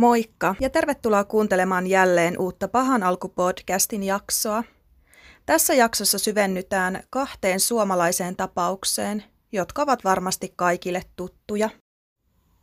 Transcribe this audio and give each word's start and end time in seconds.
Moikka 0.00 0.54
ja 0.60 0.70
tervetuloa 0.70 1.24
kuuntelemaan 1.24 1.86
jälleen 1.86 2.38
uutta 2.38 2.68
Pahan 2.68 3.02
alku-podcastin 3.02 4.02
jaksoa. 4.02 4.64
Tässä 5.46 5.74
jaksossa 5.74 6.18
syvennytään 6.18 7.02
kahteen 7.10 7.60
suomalaiseen 7.60 8.36
tapaukseen, 8.36 9.24
jotka 9.52 9.82
ovat 9.82 10.04
varmasti 10.04 10.52
kaikille 10.56 11.02
tuttuja. 11.16 11.70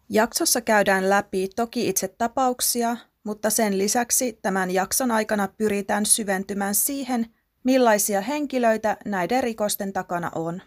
Jaksossa 0.09 0.61
käydään 0.61 1.09
läpi 1.09 1.49
toki 1.55 1.89
itse 1.89 2.07
tapauksia, 2.07 2.97
mutta 3.23 3.49
sen 3.49 3.77
lisäksi 3.77 4.39
tämän 4.41 4.71
jakson 4.71 5.11
aikana 5.11 5.47
pyritään 5.47 6.05
syventymään 6.05 6.75
siihen, 6.75 7.25
millaisia 7.63 8.21
henkilöitä 8.21 8.97
näiden 9.05 9.43
rikosten 9.43 9.93
takana 9.93 10.31
on. 10.35 10.61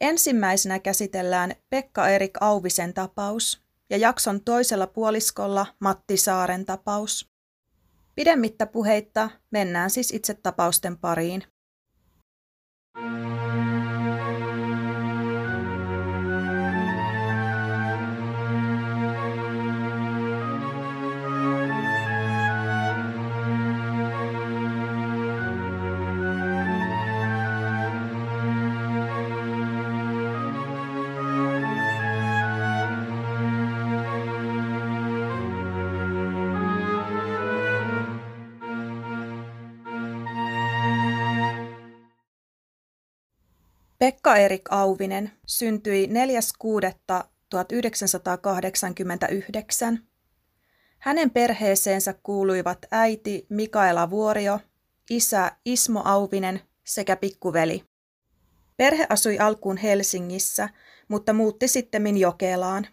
Ensimmäisenä 0.00 0.78
käsitellään 0.78 1.54
Pekka 1.70 2.08
Erik 2.08 2.32
Auvisen 2.40 2.94
tapaus 2.94 3.67
ja 3.90 3.96
jakson 3.96 4.40
toisella 4.44 4.86
puoliskolla 4.86 5.66
Matti 5.80 6.16
Saaren 6.16 6.66
tapaus. 6.66 7.28
Pidemmittä 8.14 8.66
puheitta 8.66 9.30
mennään 9.50 9.90
siis 9.90 10.12
itse 10.12 10.34
tapausten 10.34 10.98
pariin. 10.98 11.44
Pekka 12.94 13.77
Erik 44.36 44.62
Auvinen 44.70 45.30
syntyi 45.46 46.08
4.6.1989. 49.94 49.98
Hänen 50.98 51.30
perheeseensä 51.30 52.14
kuuluivat 52.22 52.78
äiti 52.90 53.46
Mikaela 53.48 54.10
Vuorio, 54.10 54.60
isä 55.10 55.52
Ismo 55.64 56.02
Auvinen 56.04 56.60
sekä 56.84 57.16
pikkuveli. 57.16 57.84
Perhe 58.76 59.06
asui 59.08 59.38
alkuun 59.38 59.76
Helsingissä, 59.76 60.68
mutta 61.08 61.32
muutti 61.32 61.68
sitten 61.68 62.16
Jokelaan. 62.16 62.86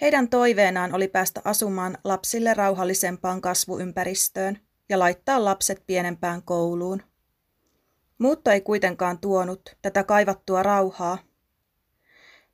Heidän 0.00 0.28
toiveenaan 0.28 0.94
oli 0.94 1.08
päästä 1.08 1.40
asumaan 1.44 1.98
lapsille 2.04 2.54
rauhallisempaan 2.54 3.40
kasvuympäristöön 3.40 4.58
ja 4.88 4.98
laittaa 4.98 5.44
lapset 5.44 5.82
pienempään 5.86 6.42
kouluun. 6.42 7.09
Muutto 8.20 8.50
ei 8.50 8.60
kuitenkaan 8.60 9.18
tuonut 9.18 9.76
tätä 9.82 10.04
kaivattua 10.04 10.62
rauhaa. 10.62 11.18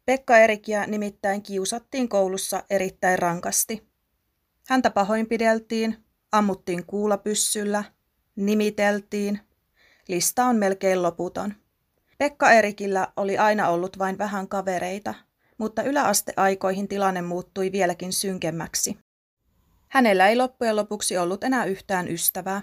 Pekka 0.05 0.39
Erikiä 0.39 0.87
nimittäin 0.87 1.43
kiusattiin 1.43 2.09
koulussa 2.09 2.63
erittäin 2.71 3.19
rankasti. 3.19 3.89
Häntä 4.69 4.91
pahoinpideltiin, 4.91 6.05
ammuttiin 6.33 6.87
kuulapyssyllä, 6.87 7.85
nimiteltiin. 8.37 9.41
Lista 10.09 10.45
on 10.45 10.57
melkein 10.57 11.03
loputon. 11.03 11.55
Pekka 12.19 12.51
Erikillä 12.51 13.09
oli 13.17 13.39
aina 13.39 13.69
ollut 13.69 13.99
vain 13.99 14.19
vähän 14.19 14.49
kavereita, 14.49 15.15
mutta 15.59 15.83
yläasteaikoihin 15.83 16.89
tilanne 16.89 17.23
muuttui 17.23 17.73
vieläkin 17.73 18.13
synkemmäksi. 18.13 18.99
Hänellä 19.89 20.29
ei 20.29 20.37
loppujen 20.37 20.77
lopuksi 20.77 21.19
ollut 21.19 21.45
enää 21.45 21.65
yhtään 21.65 22.09
ystävää. 22.09 22.63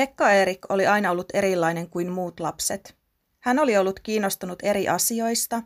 Pekka 0.00 0.32
Erik 0.32 0.58
oli 0.68 0.86
aina 0.86 1.10
ollut 1.10 1.28
erilainen 1.34 1.90
kuin 1.90 2.10
muut 2.10 2.40
lapset. 2.40 2.96
Hän 3.38 3.58
oli 3.58 3.76
ollut 3.76 4.00
kiinnostunut 4.00 4.58
eri 4.62 4.88
asioista, 4.88 5.62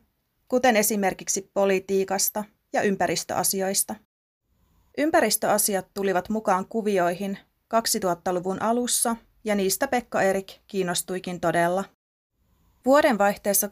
kuten 0.48 0.76
esimerkiksi 0.76 1.50
politiikasta 1.54 2.44
ja 2.72 2.82
ympäristöasioista. 2.82 3.94
Ympäristöasiat 4.98 5.86
tulivat 5.94 6.28
mukaan 6.28 6.66
kuvioihin 6.68 7.38
2000-luvun 7.74 8.62
alussa 8.62 9.16
ja 9.44 9.54
niistä 9.54 9.88
Pekka 9.88 10.22
Erik 10.22 10.52
kiinnostuikin 10.66 11.40
todella. 11.40 11.84
Vuodenvaihteessa 12.84 13.68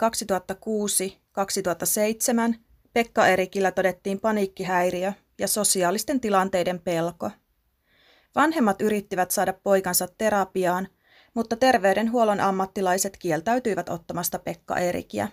2006-2007 2.52 2.58
Pekka 2.92 3.26
Erikillä 3.26 3.70
todettiin 3.70 4.20
paniikkihäiriö 4.20 5.12
ja 5.38 5.48
sosiaalisten 5.48 6.20
tilanteiden 6.20 6.80
pelko– 6.80 7.30
Vanhemmat 8.34 8.82
yrittivät 8.82 9.30
saada 9.30 9.52
poikansa 9.52 10.08
terapiaan, 10.18 10.88
mutta 11.34 11.56
terveydenhuollon 11.56 12.40
ammattilaiset 12.40 13.16
kieltäytyivät 13.16 13.88
ottamasta 13.88 14.38
Pekka 14.38 14.76
Erikiä. 14.76 15.28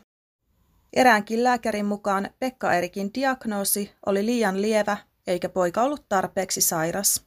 Eräänkin 0.94 1.44
lääkärin 1.44 1.86
mukaan 1.86 2.30
Pekka 2.40 2.74
Erikin 2.74 3.12
diagnoosi 3.14 3.92
oli 4.06 4.26
liian 4.26 4.62
lievä 4.62 4.98
eikä 5.28 5.50
poika 5.50 5.82
ollut 5.82 6.06
tarpeeksi 6.09 6.62
sairas. 6.62 7.26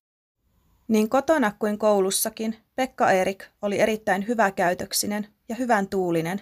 Niin 0.89 1.09
kotona 1.09 1.53
kuin 1.59 1.79
koulussakin 1.79 2.57
Pekka 2.75 3.11
Erik 3.11 3.45
oli 3.63 3.81
erittäin 3.81 4.29
hyväkäytöksinen 4.29 5.29
ja 5.49 5.55
hyvän 5.55 5.89
tuulinen. 5.89 6.41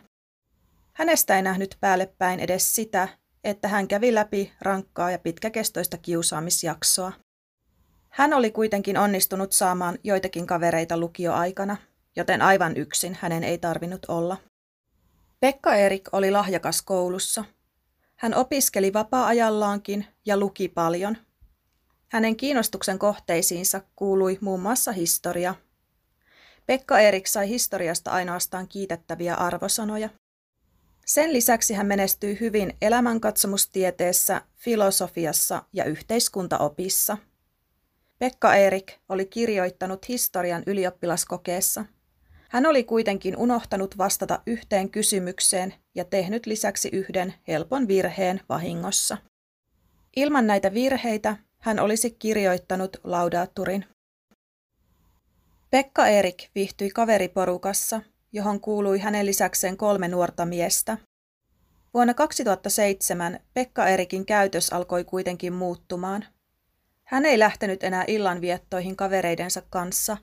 Hänestä 0.92 1.36
ei 1.36 1.42
nähnyt 1.42 1.76
päälle 1.80 2.14
päin 2.18 2.40
edes 2.40 2.74
sitä, 2.74 3.08
että 3.44 3.68
hän 3.68 3.88
kävi 3.88 4.14
läpi 4.14 4.52
rankkaa 4.60 5.10
ja 5.10 5.18
pitkäkestoista 5.18 5.98
kiusaamisjaksoa. 5.98 7.12
Hän 8.10 8.32
oli 8.32 8.50
kuitenkin 8.50 8.98
onnistunut 8.98 9.52
saamaan 9.52 9.98
joitakin 10.04 10.46
kavereita 10.46 10.96
lukioaikana, 10.96 11.76
joten 12.16 12.42
aivan 12.42 12.76
yksin 12.76 13.18
hänen 13.20 13.44
ei 13.44 13.58
tarvinnut 13.58 14.06
olla. 14.08 14.36
Pekka 15.40 15.74
Erik 15.74 16.08
oli 16.12 16.30
lahjakas 16.30 16.82
koulussa. 16.82 17.44
Hän 18.16 18.34
opiskeli 18.34 18.92
vapaa-ajallaankin 18.92 20.06
ja 20.26 20.36
luki 20.36 20.68
paljon. 20.68 21.16
Hänen 22.08 22.36
kiinnostuksen 22.36 22.98
kohteisiinsa 22.98 23.80
kuului 23.96 24.38
muun 24.40 24.60
muassa 24.60 24.92
historia. 24.92 25.54
Pekka 26.66 26.98
Erik 26.98 27.26
sai 27.26 27.48
historiasta 27.48 28.10
ainoastaan 28.10 28.68
kiitettäviä 28.68 29.34
arvosanoja. 29.34 30.08
Sen 31.06 31.32
lisäksi 31.32 31.74
hän 31.74 31.86
menestyi 31.86 32.40
hyvin 32.40 32.76
elämänkatsomustieteessä, 32.82 34.42
filosofiassa 34.56 35.62
ja 35.72 35.84
yhteiskuntaopissa– 35.84 37.16
Pekka 38.20 38.54
Erik 38.54 38.92
oli 39.08 39.26
kirjoittanut 39.26 40.08
historian 40.08 40.62
ylioppilaskokeessa. 40.66 41.84
Hän 42.48 42.66
oli 42.66 42.84
kuitenkin 42.84 43.36
unohtanut 43.36 43.98
vastata 43.98 44.42
yhteen 44.46 44.90
kysymykseen 44.90 45.74
ja 45.94 46.04
tehnyt 46.04 46.46
lisäksi 46.46 46.88
yhden 46.92 47.34
helpon 47.48 47.88
virheen 47.88 48.40
vahingossa. 48.48 49.16
Ilman 50.16 50.46
näitä 50.46 50.74
virheitä 50.74 51.36
hän 51.58 51.80
olisi 51.80 52.10
kirjoittanut 52.10 52.96
laudaatturin. 53.04 53.84
Pekka 55.70 56.06
Erik 56.06 56.48
viihtyi 56.54 56.90
kaveriporukassa, 56.90 58.00
johon 58.32 58.60
kuului 58.60 58.98
hänen 58.98 59.26
lisäkseen 59.26 59.76
kolme 59.76 60.08
nuorta 60.08 60.46
miestä. 60.46 60.98
Vuonna 61.94 62.14
2007 62.14 63.40
Pekka 63.54 63.86
Erikin 63.86 64.26
käytös 64.26 64.70
alkoi 64.70 65.04
kuitenkin 65.04 65.52
muuttumaan– 65.52 66.24
hän 67.10 67.26
ei 67.26 67.38
lähtenyt 67.38 67.84
enää 67.84 68.04
illanviettoihin 68.06 68.96
kavereidensa 68.96 69.62
kanssa, 69.70 70.16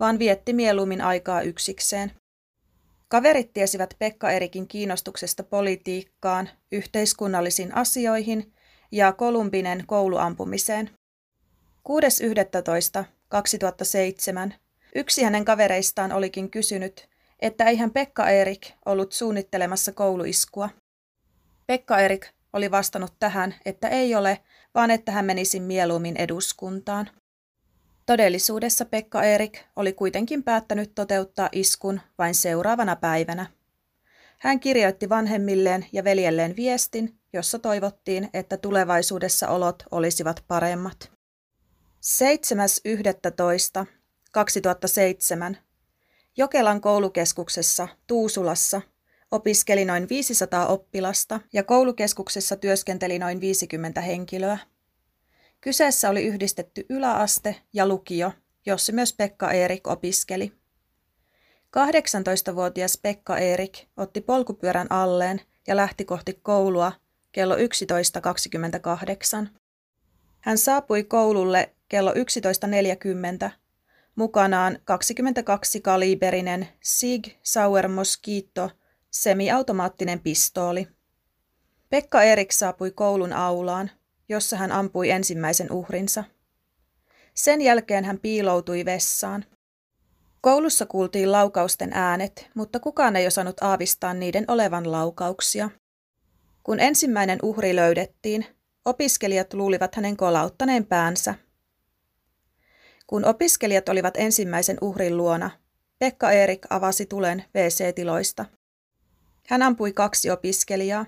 vaan 0.00 0.18
vietti 0.18 0.52
mieluummin 0.52 1.00
aikaa 1.00 1.42
yksikseen. 1.42 2.12
Kaverit 3.08 3.52
tiesivät 3.52 3.94
Pekka 3.98 4.30
Erikin 4.30 4.68
kiinnostuksesta 4.68 5.42
politiikkaan, 5.42 6.48
yhteiskunnallisiin 6.72 7.74
asioihin 7.74 8.52
ja 8.92 9.12
Kolumbinen 9.12 9.84
kouluampumiseen. 9.86 10.90
6.11.2007 11.88 14.54
yksi 14.94 15.22
hänen 15.22 15.44
kavereistaan 15.44 16.12
olikin 16.12 16.50
kysynyt, 16.50 17.08
että 17.40 17.64
eihän 17.64 17.90
Pekka 17.90 18.30
Erik 18.30 18.70
ollut 18.86 19.12
suunnittelemassa 19.12 19.92
kouluiskua. 19.92 20.68
Pekka 21.66 21.98
Erik 21.98 22.26
oli 22.52 22.70
vastannut 22.70 23.14
tähän, 23.18 23.54
että 23.64 23.88
ei 23.88 24.14
ole, 24.14 24.38
vaan 24.74 24.90
että 24.90 25.12
hän 25.12 25.24
menisi 25.24 25.60
mieluummin 25.60 26.16
eduskuntaan. 26.16 27.10
Todellisuudessa 28.06 28.84
Pekka 28.84 29.22
Erik 29.22 29.58
oli 29.76 29.92
kuitenkin 29.92 30.42
päättänyt 30.42 30.94
toteuttaa 30.94 31.48
iskun 31.52 32.00
vain 32.18 32.34
seuraavana 32.34 32.96
päivänä. 32.96 33.46
Hän 34.38 34.60
kirjoitti 34.60 35.08
vanhemmilleen 35.08 35.86
ja 35.92 36.04
veljelleen 36.04 36.56
viestin, 36.56 37.18
jossa 37.32 37.58
toivottiin, 37.58 38.30
että 38.34 38.56
tulevaisuudessa 38.56 39.48
olot 39.48 39.82
olisivat 39.90 40.44
paremmat. 40.48 41.12
7.11.2007 45.52 45.56
Jokelan 46.36 46.80
koulukeskuksessa 46.80 47.88
Tuusulassa 48.06 48.82
opiskeli 49.32 49.84
noin 49.84 50.08
500 50.08 50.66
oppilasta 50.66 51.40
ja 51.52 51.62
koulukeskuksessa 51.62 52.56
työskenteli 52.56 53.18
noin 53.18 53.40
50 53.40 54.00
henkilöä. 54.00 54.58
Kyseessä 55.60 56.10
oli 56.10 56.24
yhdistetty 56.24 56.86
yläaste 56.88 57.56
ja 57.72 57.86
lukio, 57.86 58.32
jossa 58.66 58.92
myös 58.92 59.12
Pekka 59.12 59.50
Erik 59.50 59.86
opiskeli. 59.86 60.52
18-vuotias 61.76 62.98
Pekka 63.02 63.38
Erik 63.38 63.78
otti 63.96 64.20
polkupyörän 64.20 64.92
alleen 64.92 65.40
ja 65.66 65.76
lähti 65.76 66.04
kohti 66.04 66.38
koulua 66.42 66.92
kello 67.32 67.56
11.28. 67.56 69.48
Hän 70.40 70.58
saapui 70.58 71.04
koululle 71.04 71.74
kello 71.88 72.12
11.40 72.12 73.50
mukanaan 74.14 74.74
22-kaliberinen 74.76 76.66
Sig 76.82 77.28
Sauer 77.42 77.88
Mosquito 77.88 78.70
semiautomaattinen 79.12 80.20
pistooli. 80.20 80.88
Pekka 81.90 82.22
Erik 82.22 82.52
saapui 82.52 82.90
koulun 82.90 83.32
aulaan, 83.32 83.90
jossa 84.28 84.56
hän 84.56 84.72
ampui 84.72 85.10
ensimmäisen 85.10 85.72
uhrinsa. 85.72 86.24
Sen 87.34 87.60
jälkeen 87.60 88.04
hän 88.04 88.18
piiloutui 88.18 88.84
vessaan. 88.84 89.44
Koulussa 90.40 90.86
kuultiin 90.86 91.32
laukausten 91.32 91.90
äänet, 91.92 92.50
mutta 92.54 92.80
kukaan 92.80 93.16
ei 93.16 93.26
osannut 93.26 93.62
aavistaa 93.62 94.14
niiden 94.14 94.44
olevan 94.48 94.92
laukauksia. 94.92 95.70
Kun 96.62 96.80
ensimmäinen 96.80 97.38
uhri 97.42 97.76
löydettiin, 97.76 98.46
opiskelijat 98.84 99.54
luulivat 99.54 99.94
hänen 99.94 100.16
kolauttaneen 100.16 100.86
päänsä. 100.86 101.34
Kun 103.06 103.24
opiskelijat 103.24 103.88
olivat 103.88 104.16
ensimmäisen 104.16 104.78
uhrin 104.80 105.16
luona, 105.16 105.50
Pekka 105.98 106.32
Erik 106.32 106.66
avasi 106.70 107.06
tulen 107.06 107.44
WC-tiloista. 107.54 108.44
Hän 109.48 109.62
ampui 109.62 109.92
kaksi 109.92 110.30
opiskelijaa. 110.30 111.06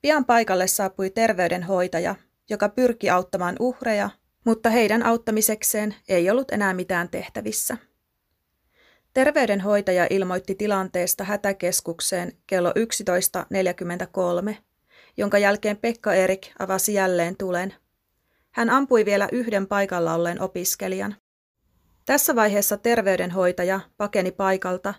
Pian 0.00 0.24
paikalle 0.24 0.66
saapui 0.66 1.10
terveydenhoitaja, 1.10 2.14
joka 2.50 2.68
pyrki 2.68 3.10
auttamaan 3.10 3.56
uhreja, 3.60 4.10
mutta 4.44 4.70
heidän 4.70 5.02
auttamisekseen 5.02 5.94
ei 6.08 6.30
ollut 6.30 6.50
enää 6.50 6.74
mitään 6.74 7.08
tehtävissä. 7.08 7.76
Terveydenhoitaja 9.14 10.06
ilmoitti 10.10 10.54
tilanteesta 10.54 11.24
hätäkeskukseen 11.24 12.32
kello 12.46 12.72
11.43, 14.50 14.54
jonka 15.16 15.38
jälkeen 15.38 15.76
Pekka 15.76 16.14
Erik 16.14 16.46
avasi 16.58 16.94
jälleen 16.94 17.36
tulen. 17.36 17.74
Hän 18.50 18.70
ampui 18.70 19.04
vielä 19.04 19.28
yhden 19.32 19.66
paikalla 19.66 20.14
olleen 20.14 20.40
opiskelijan. 20.40 21.16
Tässä 22.06 22.34
vaiheessa 22.34 22.76
terveydenhoitaja 22.76 23.80
pakeni 23.96 24.32
paikalta 24.32 24.94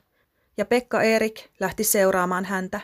ja 0.60 0.66
Pekka 0.66 1.02
Erik 1.02 1.50
lähti 1.60 1.84
seuraamaan 1.84 2.46
häntä. 2.46 2.82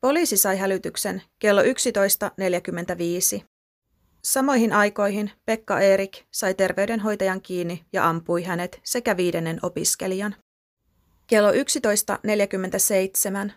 Poliisi 0.00 0.36
sai 0.36 0.58
hälytyksen 0.58 1.22
kello 1.38 1.62
11.45. 1.62 3.44
Samoihin 4.22 4.72
aikoihin 4.72 5.30
Pekka 5.44 5.80
Erik 5.80 6.18
sai 6.30 6.54
terveydenhoitajan 6.54 7.42
kiinni 7.42 7.84
ja 7.92 8.08
ampui 8.08 8.42
hänet 8.42 8.80
sekä 8.82 9.16
viidennen 9.16 9.58
opiskelijan. 9.62 10.36
Kello 11.26 11.52
11.47 11.52 13.52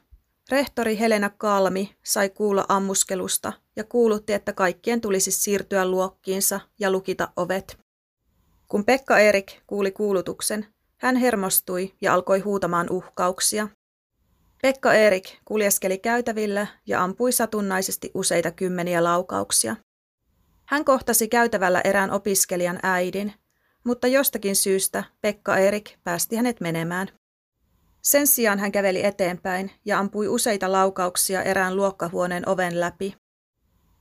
rehtori 0.50 1.00
Helena 1.00 1.30
Kalmi 1.30 1.95
sai 2.03 2.30
kuulla 2.30 2.65
ammuskelusta 2.69 3.53
ja 3.75 3.83
kuulutti, 3.83 4.33
että 4.33 4.53
kaikkien 4.53 5.01
tulisi 5.01 5.31
siirtyä 5.31 5.85
luokkiinsa 5.85 6.59
ja 6.80 6.91
lukita 6.91 7.30
ovet. 7.35 7.77
Kun 8.68 8.85
Pekka 8.85 9.19
Erik 9.19 9.51
kuuli 9.68 9.91
kuulutuksen, 9.91 10.65
hän 10.97 11.15
hermostui 11.15 11.94
ja 12.01 12.13
alkoi 12.13 12.39
huutamaan 12.39 12.88
uhkauksia. 12.89 13.67
Pekka 14.61 14.94
Erik 14.94 15.29
kuljeskeli 15.45 15.97
käytävillä 15.97 16.67
ja 16.85 17.03
ampui 17.03 17.31
satunnaisesti 17.31 18.11
useita 18.13 18.51
kymmeniä 18.51 19.03
laukauksia. 19.03 19.75
Hän 20.65 20.85
kohtasi 20.85 21.27
käytävällä 21.27 21.81
erään 21.83 22.11
opiskelijan 22.11 22.79
äidin, 22.83 23.33
mutta 23.83 24.07
jostakin 24.07 24.55
syystä 24.55 25.03
Pekka 25.21 25.57
Erik 25.57 25.91
päästi 26.03 26.35
hänet 26.35 26.61
menemään. 26.61 27.07
Sen 28.01 28.27
sijaan 28.27 28.59
hän 28.59 28.71
käveli 28.71 29.05
eteenpäin 29.05 29.71
ja 29.85 29.99
ampui 29.99 30.27
useita 30.27 30.71
laukauksia 30.71 31.44
erään 31.44 31.75
luokkahuoneen 31.75 32.49
oven 32.49 32.79
läpi. 32.79 33.15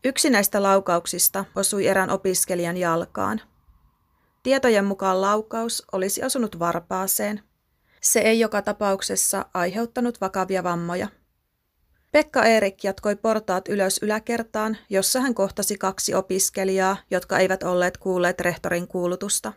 Yksi 0.05 0.31
näistä 0.31 0.63
laukauksista 0.63 1.45
osui 1.57 1.87
erään 1.87 2.11
opiskelijan 2.11 2.77
jalkaan. 2.77 3.41
Tietojen 4.47 4.85
mukaan 4.85 5.21
laukaus 5.21 5.85
olisi 5.93 6.25
osunut 6.25 6.59
varpaaseen. 6.59 7.43
Se 8.03 8.21
ei 8.21 8.41
joka 8.41 8.63
tapauksessa 8.63 9.47
aiheuttanut 9.55 10.21
vakavia 10.21 10.65
vammoja. 10.65 11.09
Pekka 12.13 12.45
Erik 12.45 12.85
jatkoi 12.85 13.17
portaat 13.17 13.69
ylös 13.69 13.99
yläkertaan, 14.03 14.77
jossa 14.91 15.21
hän 15.21 15.35
kohtasi 15.35 15.79
kaksi 15.79 16.15
opiskelijaa, 16.15 16.97
jotka 17.11 17.39
eivät 17.39 17.63
olleet 17.63 17.97
kuulleet 17.97 18.41
rehtorin 18.41 18.89
kuulutusta. 18.89 19.53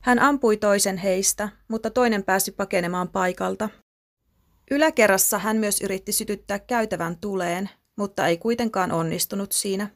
Hän 0.00 0.18
ampui 0.18 0.56
toisen 0.56 0.96
heistä, 0.96 1.48
mutta 1.68 1.90
toinen 1.90 2.24
pääsi 2.24 2.52
pakenemaan 2.52 3.08
paikalta. 3.08 3.68
Yläkerrassa 4.70 5.38
hän 5.38 5.56
myös 5.56 5.80
yritti 5.80 6.12
sytyttää 6.12 6.58
käytävän 6.58 7.16
tuleen, 7.16 7.70
mutta 7.96 8.26
ei 8.26 8.38
kuitenkaan 8.38 8.92
onnistunut 8.92 9.52
siinä. 9.52 9.88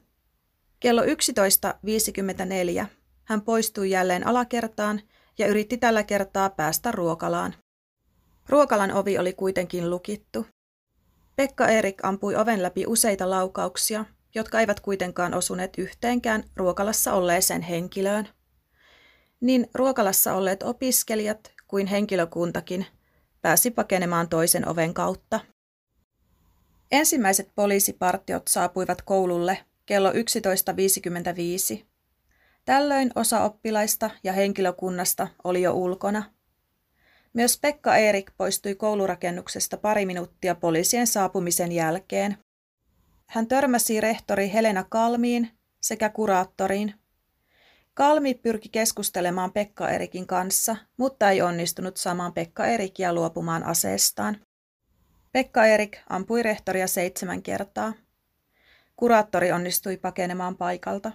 Kello 0.81 1.03
11.54 1.03 2.87
hän 3.27 3.43
poistui 3.43 3.91
jälleen 3.91 4.27
alakertaan 4.27 5.01
ja 5.39 5.47
yritti 5.47 5.77
tällä 5.77 6.03
kertaa 6.03 6.51
päästä 6.51 6.93
ruokalaan. 6.93 7.55
Ruokalan 8.49 8.93
ovi 8.93 9.19
oli 9.19 9.33
kuitenkin 9.33 9.91
lukittu. 9.91 10.47
Pekka 11.37 11.69
Erik 11.69 12.05
ampui 12.05 12.37
oven 12.37 12.63
läpi 12.63 12.87
useita 12.87 13.31
laukauksia, 13.31 14.05
jotka 14.35 14.61
eivät 14.61 14.81
kuitenkaan 14.81 15.35
osuneet 15.35 15.79
yhteenkään 15.79 16.45
ruokalassa 16.57 17.13
olleeseen 17.13 17.63
henkilöön. 17.63 18.29
Niin 19.41 19.71
ruokalassa 19.75 20.35
olleet 20.35 20.63
opiskelijat 20.63 21.53
kuin 21.69 21.87
henkilökuntakin 21.87 22.87
pääsi 23.43 23.71
pakenemaan 23.71 24.29
toisen 24.29 24.69
oven 24.69 24.95
kautta. 24.95 25.41
Ensimmäiset 26.91 27.51
poliisipartiot 27.55 28.49
saapuivat 28.49 29.03
koululle 29.03 29.59
kello 29.87 30.13
11.55. 30.13 31.87
Tällöin 32.67 33.11
osa 33.15 33.45
oppilaista 33.45 34.11
ja 34.25 34.33
henkilökunnasta 34.33 35.29
oli 35.45 35.63
jo 35.63 35.73
ulkona. 35.73 36.23
Myös 37.33 37.59
Pekka 37.61 37.97
Erik 37.97 38.31
poistui 38.37 38.75
koulurakennuksesta 38.75 39.77
pari 39.77 40.07
minuuttia 40.07 40.55
poliisien 40.55 41.07
saapumisen 41.07 41.73
jälkeen. 41.73 42.39
Hän 43.27 43.47
törmäsi 43.47 44.01
rehtori 44.01 44.53
Helena 44.53 44.85
Kalmiin 44.89 45.51
sekä 45.81 46.09
kuraattoriin. 46.09 46.95
Kalmi 47.95 48.35
pyrki 48.35 48.69
keskustelemaan 48.69 49.53
Pekka 49.53 49.91
Erikin 49.91 50.27
kanssa, 50.27 50.77
mutta 50.97 51.31
ei 51.31 51.43
onnistunut 51.43 51.97
saamaan 51.97 52.33
Pekka 52.33 52.67
Erikia 52.67 53.13
luopumaan 53.13 53.65
aseestaan. 53.65 54.37
Pekka 55.33 55.67
Erik 55.67 55.99
ampui 56.09 56.43
rehtoria 56.43 56.87
seitsemän 56.87 57.43
kertaa. 57.43 57.93
Kuraattori 58.97 59.53
onnistui 59.53 59.97
pakenemaan 59.97 60.57
paikalta. 60.57 61.13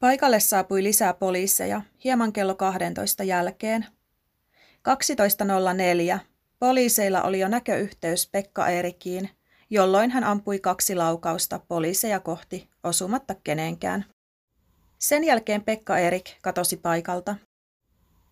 Paikalle 0.00 0.40
saapui 0.40 0.82
lisää 0.82 1.14
poliiseja 1.14 1.82
hieman 2.04 2.32
kello 2.32 2.54
12 2.54 3.24
jälkeen. 3.24 3.86
12.04 6.12 6.18
poliiseilla 6.58 7.22
oli 7.22 7.40
jo 7.40 7.48
näköyhteys 7.48 8.28
Pekka 8.32 8.68
Erikiin, 8.68 9.30
jolloin 9.70 10.10
hän 10.10 10.24
ampui 10.24 10.58
kaksi 10.58 10.94
laukausta 10.94 11.60
poliiseja 11.68 12.20
kohti 12.20 12.68
osumatta 12.84 13.34
kenenkään. 13.44 14.04
Sen 14.98 15.24
jälkeen 15.24 15.62
Pekka 15.62 15.98
Erik 15.98 16.24
katosi 16.42 16.76
paikalta. 16.76 17.36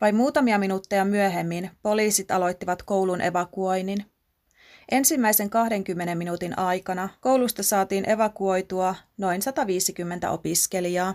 Vai 0.01 0.13
muutamia 0.13 0.59
minuutteja 0.59 1.05
myöhemmin 1.05 1.71
poliisit 1.83 2.31
aloittivat 2.31 2.83
koulun 2.83 3.21
evakuoinnin. 3.21 4.05
Ensimmäisen 4.91 5.51
20 5.51 6.15
minuutin 6.15 6.59
aikana 6.59 7.09
koulusta 7.21 7.63
saatiin 7.63 8.11
evakuoitua 8.11 8.95
noin 9.19 9.43
150 9.43 10.31
opiskelijaa. 10.31 11.15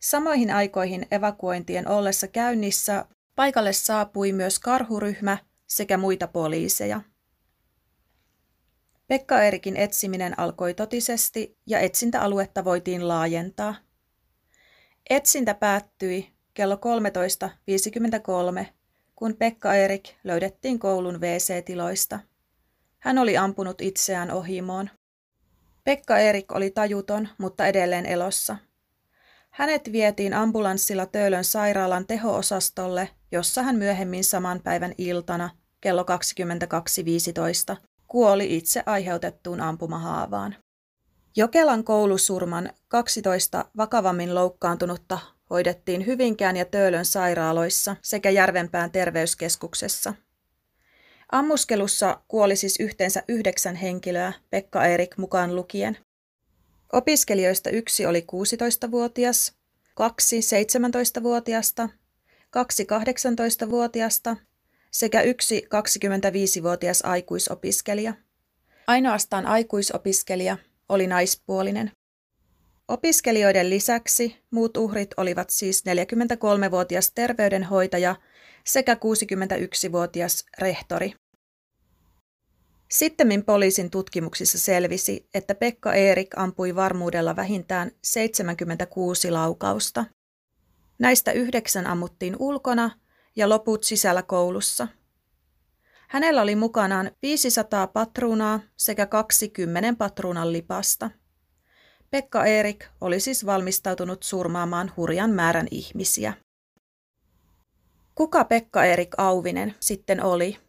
Samoihin 0.00 0.50
aikoihin 0.50 1.06
evakuointien 1.10 1.88
ollessa 1.88 2.28
käynnissä 2.28 3.04
paikalle 3.34 3.72
saapui 3.72 4.32
myös 4.32 4.58
karhuryhmä 4.58 5.38
sekä 5.66 5.96
muita 5.96 6.26
poliiseja. 6.26 7.00
Pekka 9.06 9.42
Erikin 9.42 9.76
etsiminen 9.76 10.38
alkoi 10.38 10.74
totisesti 10.74 11.58
ja 11.66 11.80
etsintäaluetta 11.80 12.64
voitiin 12.64 13.08
laajentaa. 13.08 13.74
Etsintä 15.10 15.54
päättyi 15.54 16.32
kello 16.54 16.74
13.53, 18.60 18.66
kun 19.16 19.36
Pekka 19.36 19.74
Erik 19.74 20.04
löydettiin 20.24 20.78
koulun 20.78 21.20
WC-tiloista. 21.20 22.18
Hän 22.98 23.18
oli 23.18 23.36
ampunut 23.36 23.80
itseään 23.80 24.30
ohimoon. 24.30 24.90
Pekka 25.84 26.18
Erik 26.18 26.52
oli 26.52 26.70
tajuton, 26.70 27.28
mutta 27.38 27.66
edelleen 27.66 28.06
elossa– 28.06 28.56
hänet 29.58 29.92
vietiin 29.92 30.34
ambulanssilla 30.34 31.06
Töölön 31.06 31.44
sairaalan 31.44 32.06
teho-osastolle, 32.06 33.08
jossa 33.32 33.62
hän 33.62 33.76
myöhemmin 33.76 34.24
saman 34.24 34.60
päivän 34.64 34.94
iltana 34.98 35.50
kello 35.80 36.04
22.15 37.72 37.76
kuoli 38.06 38.56
itse 38.56 38.82
aiheutettuun 38.86 39.60
ampumahaavaan. 39.60 40.56
Jokelan 41.36 41.84
koulusurman 41.84 42.70
12 42.88 43.64
vakavammin 43.76 44.34
loukkaantunutta 44.34 45.18
hoidettiin 45.50 46.06
Hyvinkään 46.06 46.56
ja 46.56 46.64
Töölön 46.64 47.04
sairaaloissa 47.04 47.96
sekä 48.02 48.30
Järvenpään 48.30 48.90
terveyskeskuksessa. 48.90 50.14
Ammuskelussa 51.32 52.20
kuoli 52.28 52.56
siis 52.56 52.80
yhteensä 52.80 53.22
yhdeksän 53.28 53.76
henkilöä, 53.76 54.32
Pekka 54.50 54.84
Erik 54.84 55.16
mukaan 55.16 55.56
lukien. 55.56 56.07
Opiskelijoista 56.92 57.70
yksi 57.70 58.06
oli 58.06 58.20
16-vuotias, 58.20 59.52
kaksi 59.94 60.40
17-vuotiasta, 60.40 61.88
kaksi 62.50 62.84
18-vuotiasta 62.84 64.36
sekä 64.90 65.22
yksi 65.22 65.62
25-vuotias 65.64 67.02
aikuisopiskelija. 67.02 68.14
Ainoastaan 68.86 69.46
aikuisopiskelija 69.46 70.56
oli 70.88 71.06
naispuolinen. 71.06 71.90
Opiskelijoiden 72.88 73.70
lisäksi 73.70 74.36
muut 74.50 74.76
uhrit 74.76 75.10
olivat 75.16 75.50
siis 75.50 75.84
43-vuotias 75.86 77.12
terveydenhoitaja 77.14 78.16
sekä 78.66 78.94
61-vuotias 78.94 80.44
rehtori. 80.58 81.14
Sittemmin 82.90 83.44
poliisin 83.44 83.90
tutkimuksissa 83.90 84.58
selvisi, 84.58 85.28
että 85.34 85.54
Pekka 85.54 85.94
Eerik 85.94 86.38
ampui 86.38 86.74
varmuudella 86.74 87.36
vähintään 87.36 87.90
76 88.02 89.30
laukausta. 89.30 90.04
Näistä 90.98 91.32
yhdeksän 91.32 91.86
ammuttiin 91.86 92.36
ulkona 92.38 92.90
ja 93.36 93.48
loput 93.48 93.84
sisällä 93.84 94.22
koulussa. 94.22 94.88
Hänellä 96.08 96.42
oli 96.42 96.56
mukanaan 96.56 97.10
500 97.22 97.86
patruunaa 97.86 98.60
sekä 98.76 99.06
20 99.06 99.94
patruunan 99.98 100.52
lipasta. 100.52 101.10
Pekka 102.10 102.44
Erik 102.44 102.84
oli 103.00 103.20
siis 103.20 103.46
valmistautunut 103.46 104.22
surmaamaan 104.22 104.92
hurjan 104.96 105.30
määrän 105.30 105.68
ihmisiä. 105.70 106.32
Kuka 108.14 108.44
Pekka 108.44 108.84
Erik 108.84 109.14
Auvinen 109.18 109.74
sitten 109.80 110.22
oli? 110.24 110.67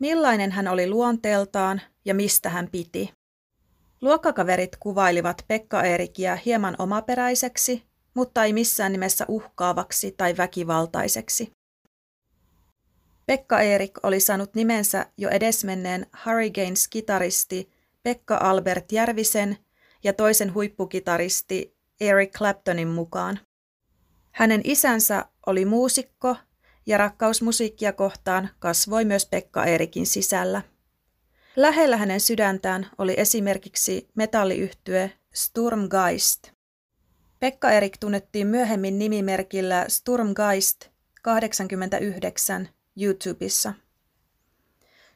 Millainen 0.00 0.52
hän 0.52 0.68
oli 0.68 0.90
luonteeltaan 0.90 1.80
ja 2.04 2.14
mistä 2.14 2.50
hän 2.50 2.68
piti? 2.72 3.12
Luokkakaverit 4.00 4.76
kuvailivat 4.76 5.44
Pekka 5.48 5.82
Erikiä 5.82 6.38
hieman 6.44 6.76
omaperäiseksi, 6.78 7.82
mutta 8.14 8.44
ei 8.44 8.52
missään 8.52 8.92
nimessä 8.92 9.24
uhkaavaksi 9.28 10.14
tai 10.16 10.36
väkivaltaiseksi. 10.36 11.52
Pekka 13.26 13.60
Erik 13.60 13.98
oli 14.02 14.20
saanut 14.20 14.54
nimensä 14.54 15.06
jo 15.16 15.28
edesmenneen 15.28 16.06
Hurricanes-kitaristi 16.24 17.70
Pekka 18.02 18.38
Albert 18.40 18.92
Järvisen 18.92 19.56
ja 20.04 20.12
toisen 20.12 20.54
huippukitaristi 20.54 21.76
Eric 22.00 22.32
Claptonin 22.32 22.88
mukaan. 22.88 23.40
Hänen 24.30 24.60
isänsä 24.64 25.24
oli 25.46 25.64
muusikko 25.64 26.36
ja 26.90 26.96
rakkaus 26.96 27.42
musiikkia 27.42 27.92
kohtaan 27.92 28.50
kasvoi 28.58 29.04
myös 29.04 29.26
Pekka 29.26 29.64
Erikin 29.64 30.06
sisällä. 30.06 30.62
Lähellä 31.56 31.96
hänen 31.96 32.20
sydäntään 32.20 32.86
oli 32.98 33.14
esimerkiksi 33.16 34.08
metalliyhtye 34.14 35.12
Sturmgeist. 35.34 36.50
Pekka 37.38 37.70
Erik 37.70 37.98
tunnettiin 38.00 38.46
myöhemmin 38.46 38.98
nimimerkillä 38.98 39.84
Sturmgeist 39.88 40.88
89 41.22 42.68
YouTubessa. 43.00 43.74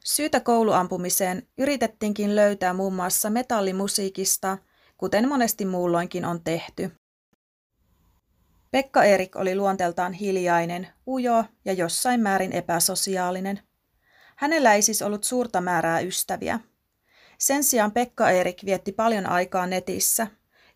Syytä 0.03 0.39
kouluampumiseen 0.39 1.47
yritettiinkin 1.57 2.35
löytää 2.35 2.73
muun 2.73 2.93
muassa 2.93 3.29
metallimusiikista, 3.29 4.57
kuten 4.97 5.29
monesti 5.29 5.65
muulloinkin 5.65 6.25
on 6.25 6.43
tehty. 6.43 6.91
Pekka 8.75 9.03
Erik 9.03 9.35
oli 9.35 9.55
luonteeltaan 9.55 10.13
hiljainen, 10.13 10.87
ujo 11.07 11.45
ja 11.65 11.73
jossain 11.73 12.21
määrin 12.21 12.51
epäsosiaalinen. 12.51 13.59
Hänellä 14.35 14.73
ei 14.73 14.81
siis 14.81 15.01
ollut 15.01 15.23
suurta 15.23 15.61
määrää 15.61 15.99
ystäviä. 15.99 16.59
Sen 17.37 17.63
sijaan 17.63 17.91
Pekka 17.91 18.29
Erik 18.29 18.65
vietti 18.65 18.91
paljon 18.91 19.25
aikaa 19.25 19.67
netissä, 19.67 20.27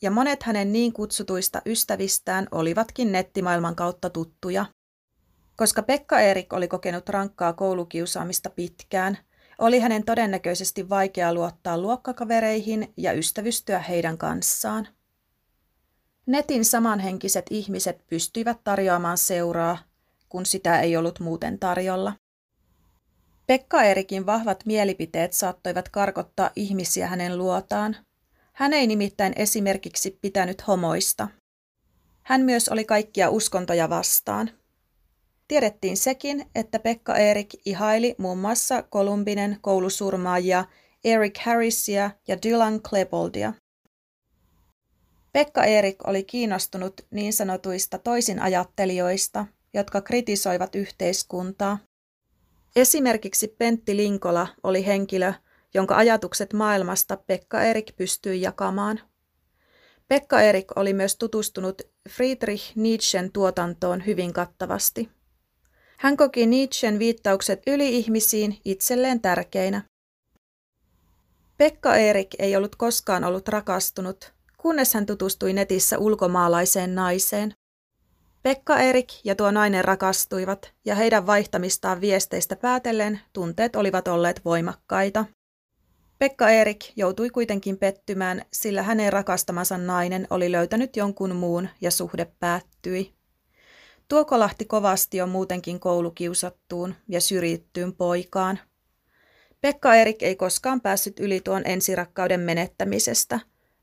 ja 0.01 0.11
monet 0.11 0.43
hänen 0.43 0.71
niin 0.71 0.93
kutsutuista 0.93 1.61
ystävistään 1.65 2.47
olivatkin 2.51 3.11
nettimaailman 3.11 3.75
kautta 3.75 4.09
tuttuja. 4.09 4.65
Koska 5.55 5.83
Pekka 5.83 6.19
Erik 6.19 6.53
oli 6.53 6.67
kokenut 6.67 7.09
rankkaa 7.09 7.53
koulukiusaamista 7.53 8.49
pitkään, 8.49 9.17
oli 9.57 9.79
hänen 9.79 10.03
todennäköisesti 10.03 10.89
vaikea 10.89 11.33
luottaa 11.33 11.77
luokkakavereihin 11.77 12.93
ja 12.97 13.13
ystävystyä 13.13 13.79
heidän 13.79 14.17
kanssaan. 14.17 14.87
Netin 16.29 16.65
samanhenkiset 16.65 17.45
ihmiset 17.49 18.07
pystyivät 18.07 18.57
tarjoamaan 18.63 19.17
seuraa, 19.17 19.77
kun 20.29 20.45
sitä 20.45 20.81
ei 20.81 20.97
ollut 20.97 21.19
muuten 21.19 21.59
tarjolla. 21.59 22.13
Pekka 23.47 23.83
Erikin 23.83 24.25
vahvat 24.25 24.65
mielipiteet 24.65 25.33
saattoivat 25.33 25.89
karkottaa 25.89 26.49
ihmisiä 26.55 27.07
hänen 27.07 27.37
luotaan. 27.37 27.95
Hän 28.53 28.73
ei 28.73 28.87
nimittäin 28.87 29.33
esimerkiksi 29.35 30.19
pitänyt 30.21 30.67
homoista. 30.67 31.27
Hän 32.23 32.41
myös 32.41 32.69
oli 32.69 32.85
kaikkia 32.85 33.29
uskontoja 33.29 33.89
vastaan. 33.89 34.49
Tiedettiin 35.47 35.97
sekin, 35.97 36.45
että 36.55 36.79
Pekka 36.79 37.15
Erik 37.15 37.49
ihaili 37.65 38.15
muun 38.17 38.37
muassa 38.37 38.83
Kolumbinen 38.83 39.57
koulusurmaajia 39.61 40.65
Eric 41.03 41.39
Harrisia 41.39 42.11
ja 42.27 42.37
Dylan 42.43 42.81
Kleboaldia. 42.89 43.53
Pekka 45.31 45.63
Erik 45.63 46.07
oli 46.07 46.23
kiinnostunut 46.23 47.01
niin 47.11 47.33
sanotuista 47.33 47.97
toisinajattelijoista, 47.97 49.45
jotka 49.73 50.01
kritisoivat 50.01 50.75
yhteiskuntaa. 50.75 51.77
Esimerkiksi 52.75 53.47
Pentti 53.47 53.97
Linkola 53.97 54.47
oli 54.63 54.85
henkilö, 54.85 55.33
jonka 55.73 55.95
ajatukset 55.95 56.53
maailmasta 56.53 57.17
Pekka 57.17 57.61
Erik 57.61 57.95
pystyi 57.95 58.41
jakamaan. 58.41 58.99
Pekka 60.07 60.41
Erik 60.41 60.77
oli 60.77 60.93
myös 60.93 61.15
tutustunut 61.15 61.81
Friedrich 62.09 62.75
Nietzschen 62.75 63.31
tuotantoon 63.31 64.05
hyvin 64.05 64.33
kattavasti. 64.33 65.09
Hän 65.97 66.17
koki 66.17 66.45
Nietzschen 66.45 66.99
viittaukset 66.99 67.61
yli-ihmisiin 67.67 68.61
itselleen 68.65 69.21
tärkeinä. 69.21 69.83
Pekka 71.57 71.95
Erik 71.95 72.27
ei 72.39 72.55
ollut 72.55 72.75
koskaan 72.75 73.23
ollut 73.23 73.47
rakastunut, 73.47 74.33
kunnes 74.61 74.93
hän 74.93 75.05
tutustui 75.05 75.53
netissä 75.53 75.97
ulkomaalaiseen 75.97 76.95
naiseen. 76.95 77.53
Pekka 78.43 78.79
Erik 78.79 79.07
ja 79.23 79.35
tuo 79.35 79.51
nainen 79.51 79.85
rakastuivat, 79.85 80.73
ja 80.85 80.95
heidän 80.95 81.27
vaihtamistaan 81.27 82.01
viesteistä 82.01 82.55
päätellen 82.55 83.19
tunteet 83.33 83.75
olivat 83.75 84.07
olleet 84.07 84.45
voimakkaita. 84.45 85.25
Pekka 86.19 86.49
Erik 86.49 86.79
joutui 86.95 87.29
kuitenkin 87.29 87.77
pettymään, 87.77 88.41
sillä 88.53 88.83
hänen 88.83 89.13
rakastamansa 89.13 89.77
nainen 89.77 90.27
oli 90.29 90.51
löytänyt 90.51 90.95
jonkun 90.95 91.35
muun 91.35 91.69
ja 91.81 91.91
suhde 91.91 92.27
päättyi. 92.39 93.13
Tuo 94.07 94.25
kolahti 94.25 94.65
kovasti 94.65 95.17
jo 95.17 95.27
muutenkin 95.27 95.79
koulukiusattuun 95.79 96.95
ja 97.07 97.21
syrjittyyn 97.21 97.95
poikaan. 97.95 98.59
Pekka 99.61 99.95
Erik 99.95 100.23
ei 100.23 100.35
koskaan 100.35 100.81
päässyt 100.81 101.19
yli 101.19 101.41
tuon 101.41 101.61
ensirakkauden 101.65 102.39
menettämisestä, 102.39 103.39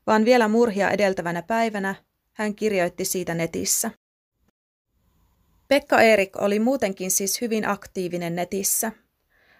vaan 0.07 0.25
vielä 0.25 0.47
murhia 0.47 0.91
edeltävänä 0.91 1.41
päivänä 1.41 1.95
hän 2.33 2.55
kirjoitti 2.55 3.05
siitä 3.05 3.33
netissä. 3.33 3.91
Pekka 5.67 6.01
Erik 6.01 6.41
oli 6.41 6.59
muutenkin 6.59 7.11
siis 7.11 7.41
hyvin 7.41 7.67
aktiivinen 7.67 8.35
netissä. 8.35 8.91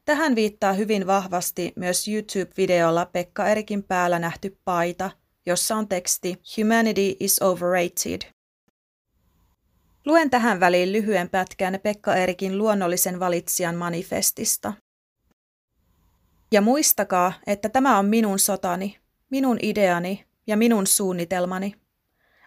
Tähän 0.05 0.35
viittaa 0.35 0.73
hyvin 0.73 1.07
vahvasti 1.07 1.73
myös 1.76 2.09
YouTube-videolla 2.09 3.07
Pekka 3.07 3.49
Erikin 3.49 3.83
päällä 3.83 4.19
nähty 4.19 4.59
paita, 4.64 5.11
jossa 5.47 5.76
on 5.76 5.88
teksti 5.88 6.41
Humanity 6.57 7.17
is 7.21 7.43
overrated. 7.43 8.34
Luen 10.06 10.30
tähän 10.30 10.61
väliin 10.61 10.92
lyhyen 10.92 11.28
pätkän 11.28 11.80
Pekka 11.82 12.14
Erikin 12.14 12.58
luonnollisen 12.58 13.20
valitsijan 13.20 13.75
manifestista. 13.75 14.73
Ja 16.52 16.61
muistakaa, 16.61 17.32
että 17.46 17.68
tämä 17.68 17.99
on 17.99 18.06
minun 18.06 18.38
sotani, 18.38 18.99
minun 19.30 19.58
ideani 19.62 20.25
ja 20.46 20.56
minun 20.56 20.87
suunnitelmani. 20.87 21.75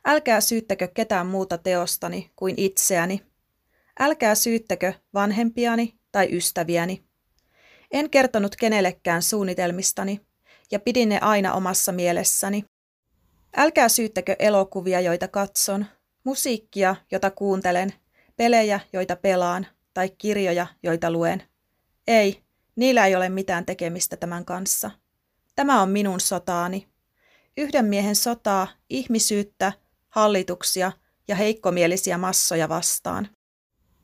Älkää 0.06 0.42
syyttäkö 0.42 0.88
ketään 0.88 1.28
muuta 1.28 1.58
teostani 1.58 2.32
kuin 2.36 2.56
itseäni. 2.58 3.22
Älkää 4.00 4.36
syyttäkö 4.36 4.94
vanhempiani 5.14 5.94
tai 6.12 6.28
ystäviäni. 6.32 7.04
En 7.92 8.10
kertonut 8.10 8.56
kenellekään 8.56 9.22
suunnitelmistani 9.22 10.22
ja 10.72 10.80
pidin 10.80 11.10
ne 11.10 11.20
aina 11.22 11.54
omassa 11.54 11.92
mielessäni. 11.92 12.66
Älkää 13.58 13.90
syyttäkö 13.90 14.36
elokuvia, 14.40 15.02
joita 15.02 15.28
katson, 15.28 15.86
musiikkia, 16.28 16.96
jota 17.12 17.32
kuuntelen, 17.32 17.94
pelejä, 18.36 18.80
joita 18.94 19.16
pelaan 19.16 19.68
tai 19.94 20.10
kirjoja, 20.18 20.68
joita 20.84 21.12
luen. 21.12 21.44
Ei, 22.08 22.44
niillä 22.76 23.06
ei 23.06 23.16
ole 23.16 23.30
mitään 23.30 23.66
tekemistä 23.66 24.18
tämän 24.18 24.46
kanssa. 24.46 24.92
Tämä 25.56 25.82
on 25.82 25.90
minun 25.90 26.20
sotaani. 26.20 26.88
Yhden 27.58 27.86
miehen 27.86 28.16
sotaa, 28.16 28.68
ihmisyyttä, 28.90 29.74
hallituksia 30.10 30.92
ja 31.28 31.36
heikkomielisiä 31.36 32.18
massoja 32.18 32.70
vastaan. 32.70 33.30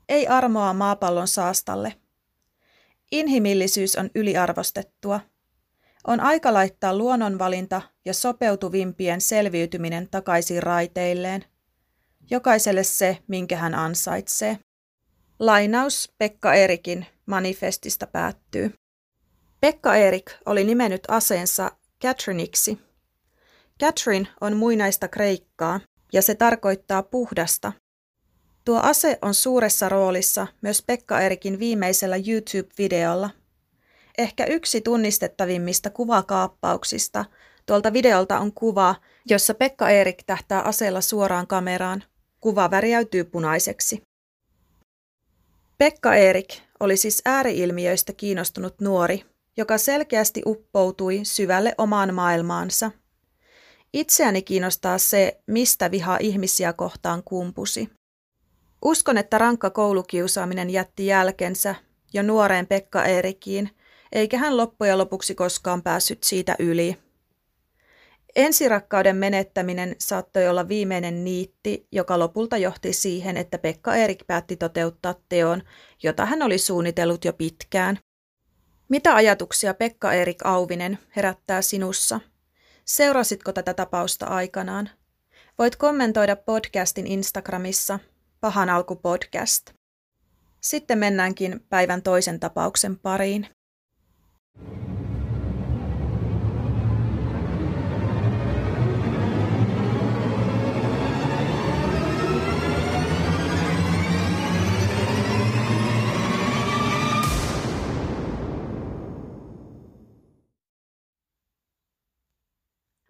Ei 0.10 0.27
armoa 0.27 0.74
maapallon 0.74 1.27
saastalle. 1.27 1.94
Inhimillisyys 3.12 3.96
on 3.96 4.10
yliarvostettua. 4.15 5.20
On 6.08 6.20
aika 6.20 6.53
laittaa 6.53 6.98
luonnonvalinta 6.98 7.81
ja 8.05 8.14
sopeutuvimpien 8.14 9.22
selviytyminen 9.22 10.07
takaisin 10.09 10.64
raiteilleen. 10.64 11.52
Jokaiselle 12.29 12.83
se, 12.83 13.18
minkä 13.27 13.57
hän 13.57 13.75
ansaitsee. 13.75 14.59
Lainaus 15.40 16.12
Pekka 16.18 16.53
Erikin 16.53 17.05
manifestista 17.25 18.07
päättyy. 18.07 18.74
Pekka 19.62 19.96
Erik 19.96 20.31
oli 20.46 20.64
nimennyt 20.64 21.01
aseensa 21.07 21.72
Catherineiksi. 22.03 22.79
Catherine 23.81 24.27
on 24.42 24.57
muinaista 24.57 25.07
kreikkaa 25.07 25.79
ja 26.14 26.22
se 26.22 26.36
tarkoittaa 26.36 27.03
puhdasta. 27.03 27.74
Tuo 28.66 28.79
ase 28.83 29.18
on 29.22 29.33
suuressa 29.33 29.90
roolissa 29.90 30.48
myös 30.62 30.83
Pekka 30.88 31.22
Erikin 31.22 31.59
viimeisellä 31.59 32.16
YouTube-videolla. 32.16 33.29
Ehkä 34.18 34.46
yksi 34.46 34.81
tunnistettavimmista 34.81 35.90
kuvakaappauksista 35.90 37.25
tuolta 37.66 37.94
videolta 37.94 38.40
on 38.40 38.53
kuva, 38.53 38.96
jossa 39.25 39.53
Pekka 39.53 39.90
Erik 39.90 40.24
tähtää 40.25 40.62
aseella 40.62 41.01
suoraan 41.01 41.48
kameraan. 41.48 42.03
Kuva 42.44 42.72
värjäytyy 42.72 43.24
punaiseksi. 43.24 44.01
Pekka 45.77 46.16
Erik 46.16 46.50
oli 46.79 46.98
siis 46.98 47.22
ääriilmiöistä 47.25 48.14
kiinnostunut 48.14 48.82
nuori, 48.82 49.25
joka 49.58 49.77
selkeästi 49.77 50.42
uppoutui 50.46 51.20
syvälle 51.24 51.75
omaan 51.77 52.14
maailmaansa. 52.14 52.92
Itseäni 53.94 54.42
kiinnostaa 54.42 54.98
se, 54.98 55.42
mistä 55.48 55.92
viha 55.92 56.18
ihmisiä 56.22 56.74
kohtaan 56.74 57.24
kumpusi. 57.24 57.90
Uskon, 58.86 59.18
että 59.18 59.38
rankka 59.38 59.70
koulukiusaaminen 59.70 60.70
jätti 60.70 61.06
jälkensä 61.06 61.75
jo 62.14 62.24
nuoreen 62.24 62.68
Pekka 62.68 63.06
Eerikiin, 63.06 63.70
eikä 64.12 64.38
hän 64.38 64.58
loppujen 64.58 64.98
lopuksi 64.98 65.36
koskaan 65.36 65.82
päässyt 65.82 66.24
siitä 66.24 66.56
yli. 66.60 66.98
Ensirakkauden 68.35 69.15
menettäminen 69.15 69.96
saattoi 70.00 70.48
olla 70.48 70.67
viimeinen 70.67 71.24
niitti, 71.24 71.87
joka 71.91 72.19
lopulta 72.19 72.57
johti 72.57 72.93
siihen, 72.93 73.37
että 73.37 73.57
Pekka 73.57 73.96
Erik 73.96 74.27
päätti 74.27 74.55
toteuttaa 74.55 75.15
teon, 75.29 75.61
jota 76.03 76.25
hän 76.25 76.41
oli 76.41 76.57
suunnitellut 76.57 77.25
jo 77.25 77.33
pitkään. 77.33 78.00
Mitä 78.89 79.15
ajatuksia 79.15 79.74
Pekka 79.74 80.13
Erik 80.13 80.46
Auvinen 80.46 81.00
herättää 81.15 81.61
sinussa? 81.61 82.19
Seurasitko 82.85 83.53
tätä 83.53 83.74
tapausta 83.74 84.25
aikanaan? 84.25 84.89
Voit 85.59 85.75
kommentoida 85.75 86.35
podcastin 86.35 87.07
Instagramissa 87.07 88.00
Pahan 88.41 88.69
alku 88.69 88.96
podcast. 88.96 89.69
Sitten 90.61 90.98
mennäänkin 90.98 91.65
päivän 91.69 92.01
toisen 92.01 92.39
tapauksen 92.39 93.00
pariin. 93.00 93.48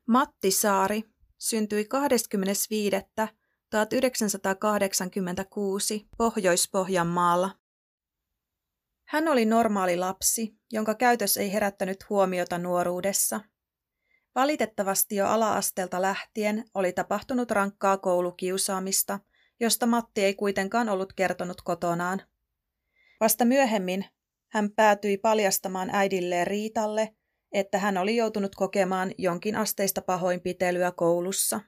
Matti 0.08 0.52
Saari 0.52 1.04
syntyi 1.38 1.86
25. 1.86 2.96
1986 3.70 6.08
Pohjois-Pohjanmaalla. 6.18 7.50
Hän 9.04 9.28
oli 9.28 9.46
normaali 9.46 9.98
lapsi, 9.98 10.56
jonka 10.72 10.96
käytös 10.96 11.38
ei 11.38 11.54
herättänyt 11.54 12.10
huomiota 12.10 12.58
nuoruudessa. 12.58 13.40
Valitettavasti 14.36 15.16
jo 15.16 15.28
ala-astelta 15.28 16.02
lähtien 16.02 16.66
oli 16.74 16.94
tapahtunut 16.94 17.52
rankkaa 17.52 17.98
koulukiusaamista, 17.98 19.20
josta 19.60 19.86
Matti 19.86 20.24
ei 20.24 20.34
kuitenkaan 20.34 20.90
ollut 20.90 21.14
kertonut 21.14 21.62
kotonaan. 21.62 22.22
Vasta 23.20 23.46
myöhemmin 23.46 24.06
hän 24.48 24.72
päätyi 24.72 25.18
paljastamaan 25.18 25.90
äidilleen 25.94 26.48
Riitalle, 26.48 27.16
että 27.54 27.80
hän 27.80 27.98
oli 27.98 28.16
joutunut 28.16 28.56
kokemaan 28.56 29.12
jonkin 29.18 29.56
asteista 29.56 30.02
pahoinpitelyä 30.02 30.92
koulussa. 30.92 31.60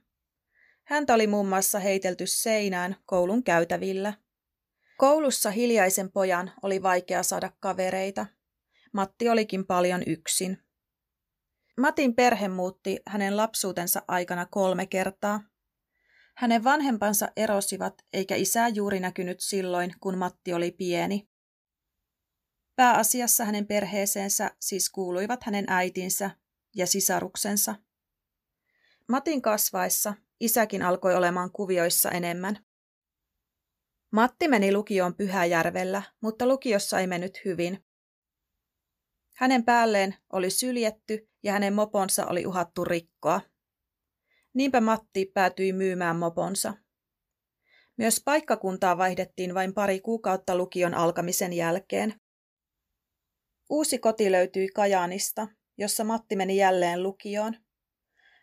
Häntä 0.83 1.13
oli 1.13 1.27
muun 1.27 1.47
muassa 1.47 1.79
heitelty 1.79 2.27
seinään 2.27 2.95
koulun 3.05 3.43
käytävillä. 3.43 4.13
Koulussa 4.97 5.51
hiljaisen 5.51 6.11
pojan 6.11 6.51
oli 6.61 6.83
vaikea 6.83 7.23
saada 7.23 7.51
kavereita. 7.59 8.25
Matti 8.93 9.29
olikin 9.29 9.65
paljon 9.65 10.03
yksin. 10.07 10.57
Matin 11.77 12.15
perhe 12.15 12.47
muutti 12.47 12.99
hänen 13.07 13.37
lapsuutensa 13.37 14.01
aikana 14.07 14.45
kolme 14.45 14.85
kertaa. 14.85 15.41
Hänen 16.35 16.63
vanhempansa 16.63 17.27
erosivat, 17.35 17.93
eikä 18.13 18.35
isää 18.35 18.67
juuri 18.67 18.99
näkynyt 18.99 19.39
silloin, 19.39 19.93
kun 19.99 20.17
Matti 20.17 20.53
oli 20.53 20.71
pieni. 20.71 21.29
Pääasiassa 22.75 23.45
hänen 23.45 23.67
perheeseensä 23.67 24.51
siis 24.59 24.89
kuuluivat 24.89 25.43
hänen 25.43 25.65
äitinsä 25.67 26.31
ja 26.75 26.87
sisaruksensa. 26.87 27.75
Matin 29.09 29.41
kasvaessa 29.41 30.13
isäkin 30.39 30.81
alkoi 30.81 31.15
olemaan 31.15 31.51
kuvioissa 31.51 32.11
enemmän. 32.11 32.65
Matti 34.11 34.47
meni 34.47 34.73
lukioon 34.73 35.15
Pyhäjärvellä, 35.15 36.01
mutta 36.21 36.47
lukiossa 36.47 36.99
ei 36.99 37.07
mennyt 37.07 37.41
hyvin. 37.45 37.85
Hänen 39.35 39.65
päälleen 39.65 40.15
oli 40.33 40.49
syljetty 40.49 41.29
ja 41.43 41.51
hänen 41.51 41.73
moponsa 41.73 42.25
oli 42.25 42.45
uhattu 42.45 42.85
rikkoa. 42.85 43.41
Niinpä 44.53 44.81
Matti 44.81 45.31
päätyi 45.33 45.73
myymään 45.73 46.15
moponsa. 46.15 46.73
Myös 47.97 48.21
paikkakuntaa 48.25 48.97
vaihdettiin 48.97 49.53
vain 49.53 49.73
pari 49.73 49.99
kuukautta 49.99 50.55
lukion 50.55 50.93
alkamisen 50.93 51.53
jälkeen. 51.53 52.13
Uusi 53.69 53.99
koti 53.99 54.31
löytyi 54.31 54.67
Kajaanista, 54.67 55.47
jossa 55.77 56.03
Matti 56.03 56.35
meni 56.35 56.57
jälleen 56.57 57.03
lukioon. 57.03 57.55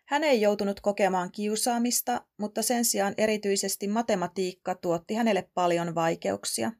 Hän 0.06 0.24
ei 0.24 0.40
joutunut 0.40 0.80
kokemaan 0.80 1.32
kiusaamista, 1.32 2.26
mutta 2.38 2.62
sen 2.62 2.84
sijaan 2.84 3.14
erityisesti 3.16 3.88
matematiikka 3.88 4.74
tuotti 4.74 5.14
hänelle 5.14 5.50
paljon 5.54 5.94
vaikeuksia. 5.94 6.72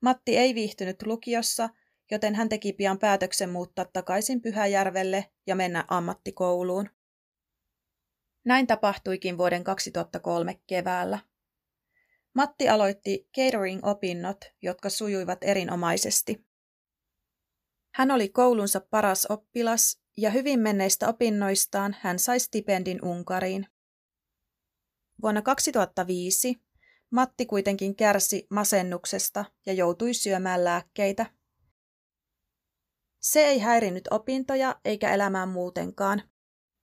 Matti 0.00 0.36
ei 0.36 0.54
viihtynyt 0.54 1.06
lukiossa, 1.06 1.68
joten 2.10 2.34
hän 2.34 2.48
teki 2.48 2.72
pian 2.72 2.98
päätöksen 2.98 3.50
muuttaa 3.50 3.84
takaisin 3.92 4.42
Pyhäjärvelle 4.42 5.30
ja 5.46 5.54
mennä 5.54 5.84
ammattikouluun. 5.88 6.88
Näin 8.44 8.66
tapahtuikin 8.66 9.38
vuoden 9.38 9.64
2003 9.64 10.60
keväällä. 10.66 11.18
Matti 12.34 12.68
aloitti 12.68 13.28
catering-opinnot, 13.36 14.52
jotka 14.62 14.90
sujuivat 14.90 15.38
erinomaisesti. 15.42 16.51
Hän 17.94 18.10
oli 18.10 18.28
koulunsa 18.28 18.80
paras 18.80 19.26
oppilas 19.26 20.02
ja 20.16 20.30
hyvin 20.30 20.60
menneistä 20.60 21.08
opinnoistaan 21.08 21.96
hän 22.00 22.18
sai 22.18 22.40
stipendin 22.40 23.04
Unkariin. 23.04 23.66
Vuonna 25.22 25.42
2005 25.42 26.62
Matti 27.10 27.46
kuitenkin 27.46 27.96
kärsi 27.96 28.46
masennuksesta 28.50 29.44
ja 29.66 29.72
joutui 29.72 30.14
syömään 30.14 30.64
lääkkeitä. 30.64 31.26
Se 33.20 33.40
ei 33.40 33.58
häirinyt 33.58 34.08
opintoja 34.10 34.80
eikä 34.84 35.14
elämää 35.14 35.46
muutenkaan. 35.46 36.22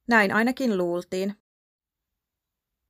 Näin 0.08 0.34
ainakin 0.34 0.78
luultiin. 0.78 1.36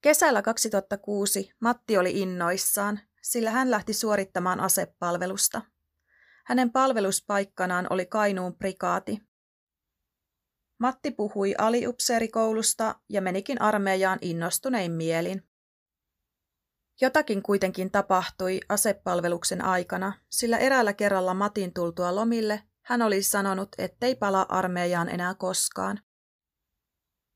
Kesällä 0.02 0.42
2006 0.42 1.52
Matti 1.60 1.98
oli 1.98 2.22
innoissaan, 2.22 3.00
sillä 3.22 3.52
hän 3.52 3.72
lähti 3.72 3.94
suorittamaan 3.94 4.60
asepalvelusta. 4.60 5.62
Hänen 6.50 6.72
palveluspaikkanaan 6.72 7.88
oli 7.90 8.06
Kainuun 8.06 8.56
prikaati. 8.56 9.22
Matti 10.80 11.12
puhui 11.12 11.56
aliupseerikoulusta 11.58 12.96
ja 13.10 13.22
menikin 13.22 13.62
armeijaan 13.62 14.20
innostunein 14.22 14.92
mielin. 14.92 15.44
Jotakin 17.02 17.44
kuitenkin 17.44 17.92
tapahtui 17.92 18.60
asepalveluksen 18.70 19.64
aikana, 19.64 20.14
sillä 20.30 20.58
eräällä 20.58 20.94
kerralla 20.94 21.34
Matin 21.34 21.74
tultua 21.74 22.16
lomille 22.16 22.64
hän 22.90 23.02
oli 23.02 23.24
sanonut, 23.24 23.70
ettei 23.78 24.16
pala 24.16 24.46
armeijaan 24.50 25.10
enää 25.10 25.36
koskaan. 25.36 26.00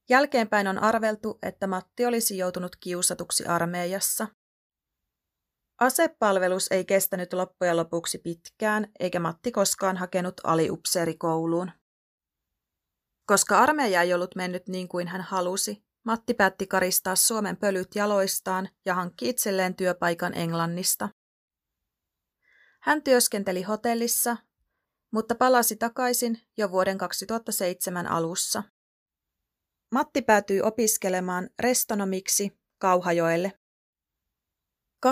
Jälkeenpäin 0.10 0.68
on 0.68 0.80
arveltu, 0.80 1.40
että 1.42 1.68
Matti 1.68 2.06
olisi 2.06 2.38
joutunut 2.38 2.76
kiusatuksi 2.76 3.46
armeijassa. 3.46 4.28
Asepalvelus 5.84 6.68
ei 6.72 6.86
kestänyt 6.86 7.34
loppujen 7.34 7.78
lopuksi 7.78 8.18
pitkään, 8.18 8.88
eikä 9.00 9.20
Matti 9.20 9.52
koskaan 9.52 9.98
hakenut 9.98 10.34
aliupseerikouluun. 10.44 11.72
Koska 13.26 13.60
armeija 13.60 14.02
ei 14.02 14.14
ollut 14.14 14.36
mennyt 14.36 14.68
niin 14.68 14.88
kuin 14.88 15.08
hän 15.08 15.22
halusi, 15.22 15.84
Matti 16.06 16.34
päätti 16.34 16.68
karistaa 16.68 17.16
Suomen 17.16 17.58
pölyt 17.58 17.88
jaloistaan 17.96 18.70
ja 18.86 18.96
hankki 18.96 19.30
itselleen 19.30 19.76
työpaikan 19.76 20.38
Englannista. 20.38 21.10
Hän 22.82 23.04
työskenteli 23.04 23.62
hotellissa, 23.62 24.38
mutta 25.12 25.36
palasi 25.36 25.76
takaisin 25.76 26.42
jo 26.58 26.72
vuoden 26.72 26.98
2007 26.98 28.08
alussa. 28.08 28.64
Matti 29.92 30.22
päätyi 30.22 30.62
opiskelemaan 30.62 31.50
restonomiksi 31.60 32.60
Kauhajoelle. 32.78 33.63
23.9.2008 35.04 35.10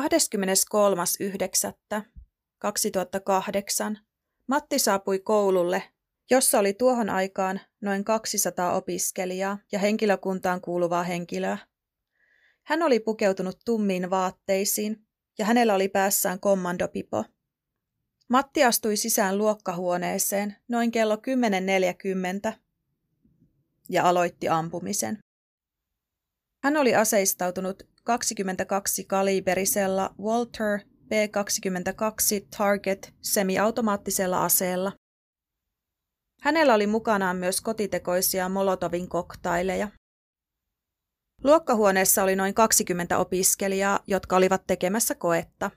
Matti 4.47 4.79
saapui 4.79 5.19
koululle, 5.19 5.83
jossa 6.29 6.59
oli 6.59 6.73
tuohon 6.73 7.09
aikaan 7.09 7.61
noin 7.81 8.03
200 8.03 8.73
opiskelijaa 8.73 9.57
ja 9.71 9.79
henkilökuntaan 9.79 10.61
kuuluvaa 10.61 11.03
henkilöä. 11.03 11.57
Hän 12.63 12.83
oli 12.83 12.99
pukeutunut 12.99 13.59
tummiin 13.65 14.09
vaatteisiin 14.09 15.07
ja 15.37 15.45
hänellä 15.45 15.73
oli 15.73 15.89
päässään 15.89 16.39
kommandopipo. 16.39 17.25
Matti 18.29 18.63
astui 18.63 18.97
sisään 18.97 19.37
luokkahuoneeseen 19.37 20.55
noin 20.67 20.91
kello 20.91 21.15
10.40 21.15 21.21
ja 23.89 24.09
aloitti 24.09 24.49
ampumisen. 24.49 25.19
Hän 26.63 26.77
oli 26.77 26.95
aseistautunut 26.95 27.90
22 28.03 29.03
kaliberisella 29.03 30.15
Walter 30.21 30.79
P22 30.79 32.47
Target 32.57 33.13
semiautomaattisella 33.21 34.45
aseella. 34.45 34.91
Hänellä 36.41 36.73
oli 36.73 36.87
mukanaan 36.87 37.37
myös 37.37 37.61
kotitekoisia 37.61 38.49
Molotovin 38.49 39.09
koktaileja. 39.09 39.87
Luokkahuoneessa 41.43 42.23
oli 42.23 42.35
noin 42.35 42.53
20 42.53 43.17
opiskelijaa, 43.17 43.99
jotka 44.07 44.35
olivat 44.35 44.63
tekemässä 44.67 45.15
koetta. 45.15 45.71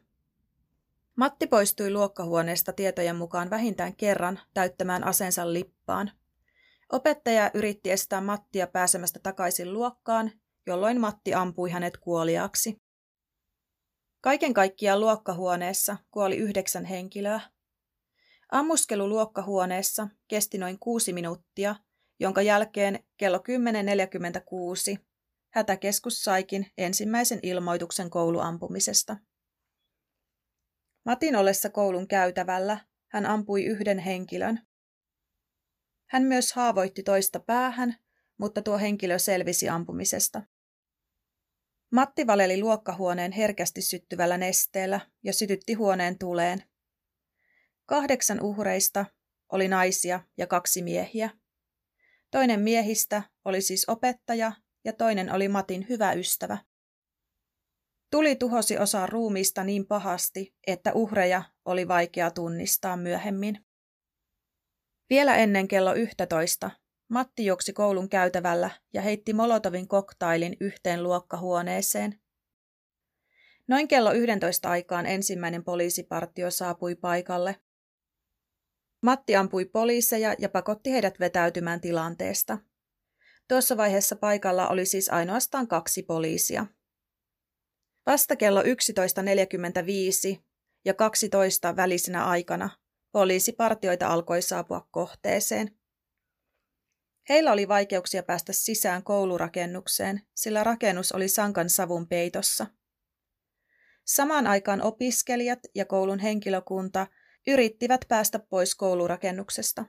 Matti 1.17 1.47
poistui 1.47 1.91
luokkahuoneesta 1.91 2.73
tietojen 2.73 3.17
mukaan 3.17 3.51
vähintään 3.51 3.97
kerran 3.97 4.41
täyttämään 4.55 5.05
asensa 5.05 5.53
lippaan. 5.53 6.11
Opettaja 6.93 7.51
yritti 7.55 7.91
estää 7.91 8.21
Mattia 8.21 8.67
pääsemästä 8.67 9.19
takaisin 9.23 9.73
luokkaan, 9.73 10.31
jolloin 10.67 11.01
Matti 11.01 11.35
ampui 11.35 11.71
hänet 11.71 11.97
kuoliaaksi. 11.97 12.77
Kaiken 14.21 14.55
kaikkiaan 14.55 15.01
luokkahuoneessa 15.01 15.97
kuoli 16.11 16.37
yhdeksän 16.37 16.85
henkilöä. 16.85 17.41
Ammuskelu 18.53 19.09
luokkahuoneessa 19.09 20.09
kesti 20.29 20.59
noin 20.59 20.79
kuusi 20.79 21.13
minuuttia, 21.13 21.77
jonka 22.21 22.43
jälkeen 22.43 23.05
kello 23.17 23.39
10.46 23.39 25.05
hätäkeskus 25.51 26.23
saikin 26.23 26.73
ensimmäisen 26.79 27.39
ilmoituksen 27.43 28.11
kouluampumisesta. 28.11 29.17
Matin 31.05 31.37
ollessa 31.37 31.71
koulun 31.71 32.09
käytävällä 32.09 32.79
hän 33.09 33.27
ampui 33.27 33.65
yhden 33.65 33.99
henkilön. 33.99 34.61
Hän 36.07 36.23
myös 36.23 36.53
haavoitti 36.53 37.03
toista 37.03 37.41
päähän, 37.41 37.97
mutta 38.39 38.63
tuo 38.63 38.79
henkilö 38.79 39.19
selvisi 39.19 39.69
ampumisesta. 39.69 40.43
Matti 41.93 42.27
valeli 42.27 42.61
luokkahuoneen 42.61 43.33
herkästi 43.33 43.83
syttyvällä 43.83 44.39
nesteellä 44.39 45.01
ja 45.23 45.33
sytytti 45.33 45.75
huoneen 45.75 46.19
tuleen. 46.19 46.63
Kahdeksan 47.87 48.41
uhreista 48.41 49.07
oli 49.53 49.69
naisia 49.69 50.21
ja 50.39 50.47
kaksi 50.47 50.83
miehiä. 50.83 51.31
Toinen 52.31 52.61
miehistä 52.61 53.23
oli 53.45 53.61
siis 53.61 53.89
opettaja 53.89 54.53
ja 54.85 54.93
toinen 54.93 55.33
oli 55.33 55.49
Matin 55.49 55.87
hyvä 55.89 56.13
ystävä. 56.13 56.59
Tuli 58.11 58.37
tuhosi 58.37 58.79
osa 58.79 59.07
ruumiista 59.07 59.65
niin 59.65 59.87
pahasti, 59.87 60.55
että 60.67 60.93
uhreja 60.93 61.43
oli 61.65 61.89
vaikea 61.89 62.31
tunnistaa 62.31 62.97
myöhemmin. 62.97 63.65
Vielä 65.11 65.37
ennen 65.37 65.69
kello 65.69 65.95
11 65.95 66.71
Matti 67.09 67.47
juoksi 67.47 67.73
koulun 67.73 68.09
käytävällä 68.09 68.71
ja 68.93 69.03
heitti 69.03 69.33
Molotovin 69.33 69.89
koktailin 69.89 70.57
yhteen 70.61 71.03
luokkahuoneeseen. 71.03 72.21
Noin 73.69 73.89
kello 73.89 74.13
11 74.13 74.71
aikaan 74.71 75.07
ensimmäinen 75.07 75.65
poliisipartio 75.65 76.51
saapui 76.51 76.95
paikalle. 76.95 77.57
Matti 79.03 79.37
ampui 79.37 79.65
poliiseja 79.65 80.35
ja 80.39 80.49
pakotti 80.49 80.93
heidät 80.93 81.21
vetäytymään 81.21 81.81
tilanteesta. 81.81 82.59
Tuossa 83.49 83.77
vaiheessa 83.77 84.17
paikalla 84.17 84.69
oli 84.69 84.87
siis 84.87 85.09
ainoastaan 85.09 85.69
kaksi 85.69 86.03
poliisia. 86.03 86.67
Vasta 88.07 88.37
kello 88.37 88.63
11.45 88.63 88.67
ja 90.85 90.95
12 90.95 91.77
välisenä 91.77 92.25
aikana 92.25 92.71
poliisipartioita 93.13 94.09
alkoi 94.09 94.43
saapua 94.43 94.89
kohteeseen. 94.91 95.79
Heillä 97.29 97.53
oli 97.53 97.69
vaikeuksia 97.69 98.23
päästä 98.23 98.53
sisään 98.53 99.03
koulurakennukseen, 99.03 100.23
sillä 100.35 100.65
rakennus 100.65 101.13
oli 101.13 101.29
sankan 101.29 101.71
savun 101.71 102.09
peitossa. 102.09 102.67
Samaan 104.05 104.47
aikaan 104.47 104.83
opiskelijat 104.83 105.59
ja 105.75 105.85
koulun 105.85 106.19
henkilökunta 106.19 107.07
yrittivät 107.47 108.01
päästä 108.09 108.39
pois 108.39 108.75
koulurakennuksesta. 108.75 109.85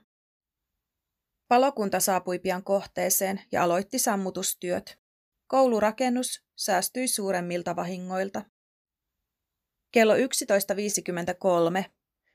Palokunta 1.47 1.99
saapui 1.99 2.39
pian 2.39 2.63
kohteeseen 2.63 3.41
ja 3.51 3.63
aloitti 3.63 3.99
sammutustyöt. 3.99 4.99
Koulurakennus 5.47 6.43
säästyi 6.55 7.07
suuremmilta 7.07 7.75
vahingoilta. 7.75 8.41
Kello 9.91 10.15
11.53 10.15 10.21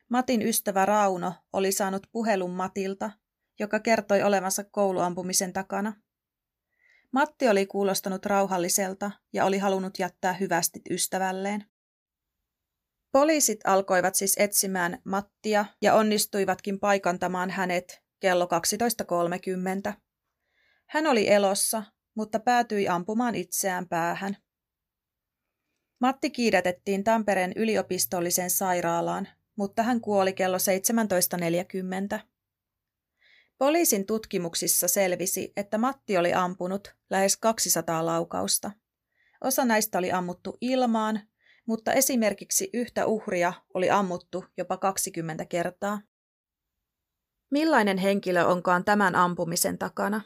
Matin 0.09 0.43
ystävä 0.43 0.87
Rauno 0.87 1.35
oli 1.53 1.73
saanut 1.73 2.07
puhelun 2.13 2.51
Matilta, 2.51 3.11
joka 3.61 3.81
kertoi 3.81 4.23
olevansa 4.23 4.65
kouluampumisen 4.65 5.53
takana. 5.53 5.93
Matti 7.13 7.49
oli 7.49 7.67
kuulostanut 7.67 8.27
rauhalliselta 8.27 9.11
ja 9.33 9.45
oli 9.45 9.59
halunnut 9.59 9.99
jättää 9.99 10.33
hyvästit 10.33 10.83
ystävälleen. 10.91 11.65
Poliisit 13.13 13.61
alkoivat 13.65 14.15
siis 14.15 14.35
etsimään 14.39 14.99
Mattia 15.05 15.65
ja 15.83 15.95
onnistuivatkin 15.95 16.81
paikantamaan 16.81 17.51
hänet 17.51 18.03
kello 18.21 18.49
12.30. 19.89 19.93
Hän 20.87 21.07
oli 21.07 21.29
elossa, 21.29 21.83
mutta 22.15 22.41
päätyi 22.41 22.89
ampumaan 22.89 23.35
itseään 23.35 23.89
päähän. 23.89 24.37
Matti 26.01 26.31
kiidätettiin 26.31 27.05
Tampereen 27.05 27.53
yliopistolliseen 27.57 28.51
sairaalaan, 28.51 29.29
mutta 29.57 29.83
hän 29.83 30.01
kuoli 30.01 30.33
kello 30.33 30.57
17.40. 32.17 32.21
Poliisin 33.61 34.07
tutkimuksissa 34.07 34.89
selvisi, 34.89 35.53
että 35.57 35.79
Matti 35.79 36.17
oli 36.17 36.35
ampunut 36.35 36.95
lähes 37.11 37.37
200 37.37 38.07
laukausta. 38.07 38.71
Osa 39.45 39.65
näistä 39.65 39.99
oli 39.99 40.13
ammuttu 40.13 40.59
ilmaan, 40.61 41.21
mutta 41.67 41.93
esimerkiksi 41.93 42.71
yhtä 42.73 43.07
uhria 43.07 43.53
oli 43.75 43.91
ammuttu 43.91 44.45
jopa 44.57 44.77
20 44.77 45.45
kertaa. 45.45 46.01
Millainen 47.51 47.99
henkilö 47.99 48.45
onkaan 48.45 48.85
tämän 48.85 49.15
ampumisen 49.15 49.79
takana? 49.79 50.21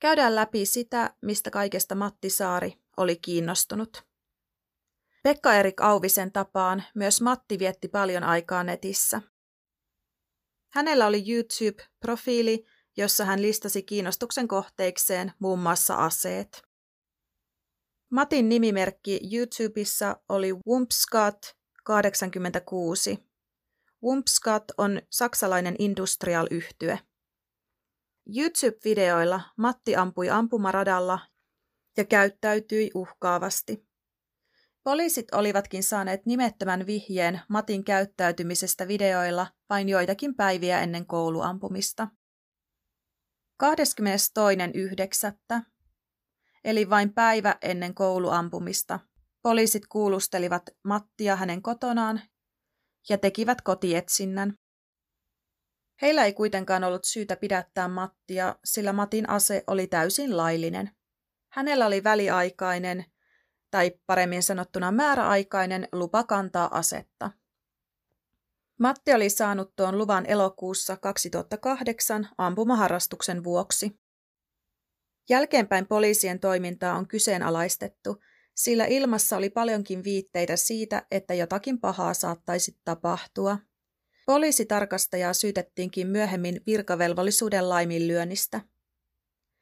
Käydään 0.00 0.34
läpi 0.34 0.66
sitä, 0.66 1.14
mistä 1.22 1.50
kaikesta 1.50 1.94
Matti 1.94 2.30
Saari 2.30 2.78
oli 2.96 3.16
kiinnostunut. 3.16 4.06
Pekka-Erik 5.22 5.80
Auvisen 5.80 6.32
tapaan 6.32 6.84
myös 6.94 7.20
Matti 7.20 7.58
vietti 7.58 7.88
paljon 7.88 8.24
aikaa 8.24 8.64
netissä. 8.64 9.22
Hänellä 10.76 11.06
oli 11.06 11.24
YouTube-profiili, 11.28 12.66
jossa 12.96 13.24
hän 13.24 13.42
listasi 13.42 13.82
kiinnostuksen 13.82 14.48
kohteikseen 14.48 15.32
muun 15.38 15.58
muassa 15.58 15.94
aseet. 15.94 16.62
Matin 18.10 18.48
nimimerkki 18.48 19.20
YouTubessa 19.32 20.20
oli 20.28 20.52
Wumpscat86. 20.52 23.18
Wumpscat 24.02 24.64
on 24.78 25.02
saksalainen 25.10 25.76
industrial-yhtye. 25.78 26.98
YouTube-videoilla 28.36 29.40
Matti 29.56 29.96
ampui 29.96 30.30
ampumaradalla 30.30 31.18
ja 31.96 32.04
käyttäytyi 32.04 32.90
uhkaavasti. 32.94 33.86
Poliisit 34.86 35.34
olivatkin 35.34 35.82
saaneet 35.82 36.26
nimettömän 36.26 36.86
vihjeen 36.86 37.40
Matin 37.48 37.84
käyttäytymisestä 37.84 38.88
videoilla 38.88 39.46
vain 39.70 39.88
joitakin 39.88 40.34
päiviä 40.34 40.80
ennen 40.80 41.06
kouluampumista. 41.06 42.08
22.9. 43.64 45.62
eli 46.64 46.90
vain 46.90 47.14
päivä 47.14 47.56
ennen 47.62 47.94
kouluampumista, 47.94 49.00
poliisit 49.42 49.86
kuulustelivat 49.86 50.62
Mattia 50.84 51.36
hänen 51.36 51.62
kotonaan 51.62 52.20
ja 53.08 53.18
tekivät 53.18 53.60
kotietsinnän. 53.60 54.54
Heillä 56.02 56.24
ei 56.24 56.32
kuitenkaan 56.32 56.84
ollut 56.84 57.04
syytä 57.04 57.36
pidättää 57.36 57.88
Mattia, 57.88 58.56
sillä 58.64 58.92
Matin 58.92 59.28
ase 59.28 59.64
oli 59.66 59.86
täysin 59.86 60.36
laillinen. 60.36 60.90
Hänellä 61.52 61.86
oli 61.86 62.04
väliaikainen 62.04 63.04
tai 63.76 63.92
paremmin 64.06 64.42
sanottuna 64.42 64.92
määräaikainen 64.92 65.88
lupa 65.92 66.24
kantaa 66.24 66.78
asetta. 66.78 67.30
Matti 68.80 69.14
oli 69.14 69.30
saanut 69.30 69.76
tuon 69.76 69.98
luvan 69.98 70.26
elokuussa 70.26 70.96
2008 70.96 72.28
ampumaharrastuksen 72.38 73.44
vuoksi. 73.44 74.00
Jälkeenpäin 75.30 75.86
poliisien 75.86 76.40
toimintaa 76.40 76.96
on 76.96 77.08
kyseenalaistettu, 77.08 78.16
sillä 78.54 78.84
ilmassa 78.84 79.36
oli 79.36 79.50
paljonkin 79.50 80.04
viitteitä 80.04 80.56
siitä, 80.56 81.06
että 81.10 81.34
jotakin 81.34 81.80
pahaa 81.80 82.14
saattaisi 82.14 82.76
tapahtua. 82.84 83.58
Poliisitarkastajaa 84.26 85.32
syytettiinkin 85.32 86.06
myöhemmin 86.06 86.60
virkavelvollisuuden 86.66 87.68
laiminlyönnistä. 87.68 88.60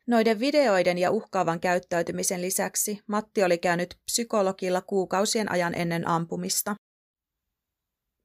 Noiden 0.07 0.41
videoiden 0.41 0.99
ja 0.99 1.11
uhkaavan 1.11 1.61
käyttäytymisen 1.61 2.43
lisäksi 2.43 3.01
Matti 3.07 3.45
oli 3.45 3.59
käynyt 3.59 3.99
psykologilla 4.05 4.83
kuukausien 4.83 5.51
ajan 5.51 5.75
ennen 5.75 6.09
ampumista. 6.09 6.77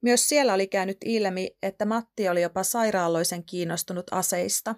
Myös 0.02 0.28
siellä 0.28 0.54
oli 0.54 0.66
käynyt 0.66 0.96
ilmi, 1.04 1.56
että 1.62 1.84
Matti 1.84 2.28
oli 2.28 2.42
jopa 2.42 2.62
sairaaloisen 2.62 3.44
kiinnostunut 3.44 4.06
aseista. 4.10 4.74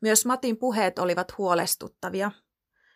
Myös 0.00 0.26
Matin 0.26 0.56
puheet 0.56 0.98
olivat 0.98 1.38
huolestuttavia. 1.38 2.30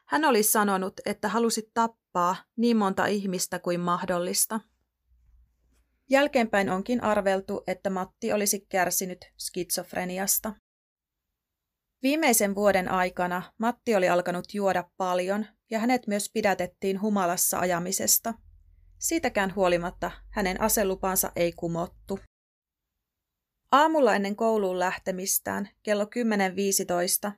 Hän 0.07 0.25
oli 0.25 0.43
sanonut, 0.43 0.95
että 1.07 1.29
halusi 1.29 1.71
tappaa 1.75 2.37
niin 2.57 2.77
monta 2.77 3.07
ihmistä 3.07 3.59
kuin 3.59 3.81
mahdollista. 3.81 4.61
Jälkeenpäin 6.11 6.71
onkin 6.71 7.03
arveltu, 7.03 7.63
että 7.67 7.91
Matti 7.91 8.33
olisi 8.33 8.67
kärsinyt 8.69 9.19
skitsofreniasta. 9.39 10.53
Viimeisen 12.05 12.55
vuoden 12.55 12.89
aikana 12.89 13.43
Matti 13.59 13.95
oli 13.95 14.09
alkanut 14.09 14.55
juoda 14.55 14.91
paljon 14.97 15.47
ja 15.71 15.79
hänet 15.79 16.07
myös 16.07 16.31
pidätettiin 16.33 17.01
humalassa 17.01 17.59
ajamisesta. 17.59 18.35
Siitäkään 18.99 19.55
huolimatta 19.55 20.11
hänen 20.31 20.61
aselupansa 20.61 21.33
ei 21.37 21.53
kumottu. 21.53 22.19
Aamulla 23.73 24.15
ennen 24.15 24.37
kouluun 24.37 24.79
lähtemistään 24.79 25.69
kello 25.83 26.05
10.15 26.05 27.33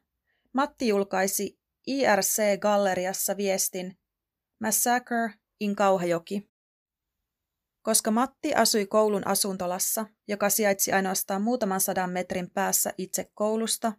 Matti 0.52 0.88
julkaisi 0.88 1.58
IRC-galleriassa 1.86 3.36
viestin 3.36 3.98
Massacre 4.60 5.34
in 5.60 5.76
Kauhajoki. 5.76 6.50
Koska 7.82 8.10
Matti 8.10 8.54
asui 8.54 8.86
koulun 8.86 9.26
asuntolassa, 9.26 10.06
joka 10.28 10.50
sijaitsi 10.50 10.92
ainoastaan 10.92 11.42
muutaman 11.42 11.80
sadan 11.80 12.10
metrin 12.10 12.50
päässä 12.50 12.92
itse 12.98 13.30
koulusta, 13.34 13.92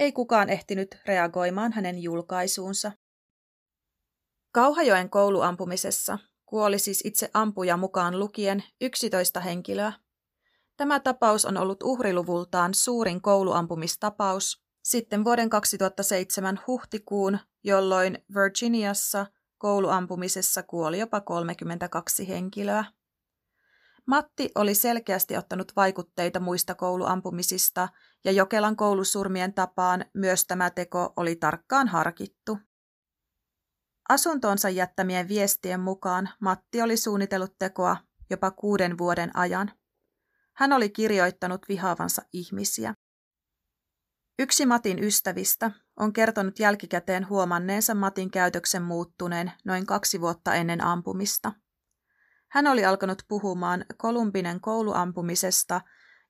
ei 0.00 0.12
kukaan 0.12 0.48
ehtinyt 0.48 0.98
reagoimaan 1.06 1.72
hänen 1.72 1.98
julkaisuunsa. 1.98 2.92
Kauhajoen 4.52 5.10
kouluampumisessa 5.10 6.18
kuoli 6.46 6.78
siis 6.78 7.02
itse 7.04 7.30
ampuja 7.34 7.76
mukaan 7.76 8.18
lukien 8.18 8.64
11 8.80 9.40
henkilöä. 9.40 9.92
Tämä 10.76 11.00
tapaus 11.00 11.44
on 11.44 11.56
ollut 11.56 11.82
uhriluvultaan 11.82 12.74
suurin 12.74 13.22
kouluampumistapaus 13.22 14.62
sitten 14.84 15.24
vuoden 15.24 15.50
2007 15.50 16.60
huhtikuun, 16.66 17.38
jolloin 17.64 18.18
Virginiassa 18.34 19.26
kouluampumisessa 19.58 20.62
kuoli 20.62 20.98
jopa 20.98 21.20
32 21.20 22.28
henkilöä. 22.28 22.84
Matti 24.08 24.50
oli 24.54 24.74
selkeästi 24.74 25.36
ottanut 25.36 25.72
vaikutteita 25.76 26.40
muista 26.40 26.74
kouluampumisista 26.74 27.88
ja 28.24 28.32
Jokelan 28.32 28.76
koulusurmien 28.76 29.54
tapaan 29.54 30.04
myös 30.14 30.44
tämä 30.44 30.70
teko 30.70 31.12
oli 31.16 31.36
tarkkaan 31.36 31.88
harkittu. 31.88 32.58
Asuntoonsa 34.08 34.68
jättämien 34.68 35.28
viestien 35.28 35.80
mukaan 35.80 36.28
Matti 36.40 36.82
oli 36.82 36.96
suunnitellut 36.96 37.54
tekoa 37.58 37.96
jopa 38.30 38.50
kuuden 38.50 38.98
vuoden 38.98 39.36
ajan. 39.36 39.72
Hän 40.56 40.72
oli 40.72 40.90
kirjoittanut 40.90 41.68
vihaavansa 41.68 42.22
ihmisiä. 42.32 42.94
Yksi 44.38 44.66
Matin 44.66 45.04
ystävistä 45.04 45.70
on 45.96 46.12
kertonut 46.12 46.58
jälkikäteen 46.58 47.28
huomanneensa 47.28 47.94
Matin 47.94 48.30
käytöksen 48.30 48.82
muuttuneen 48.82 49.52
noin 49.64 49.86
kaksi 49.86 50.20
vuotta 50.20 50.54
ennen 50.54 50.84
ampumista. 50.84 51.52
Hän 52.48 52.66
oli 52.66 52.84
alkanut 52.84 53.22
puhumaan 53.28 53.84
Kolumbinen 53.96 54.60
kouluampumisesta 54.60 55.80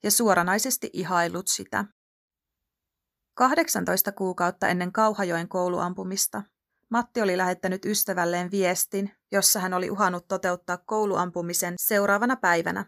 ja 0.03 0.11
suoranaisesti 0.11 0.91
ihailut 0.93 1.49
sitä. 1.49 1.85
18 3.35 4.13
kuukautta 4.13 4.69
ennen 4.69 4.93
Kauhajoen 4.93 5.49
kouluampumista 5.49 6.43
Matti 6.91 7.23
oli 7.23 7.37
lähettänyt 7.37 7.85
ystävälleen 7.85 8.51
viestin, 8.51 9.11
jossa 9.33 9.61
hän 9.61 9.75
oli 9.75 9.91
uhannut 9.91 10.29
toteuttaa 10.29 10.77
kouluampumisen 10.77 11.75
seuraavana 11.77 12.37
päivänä. 12.37 12.85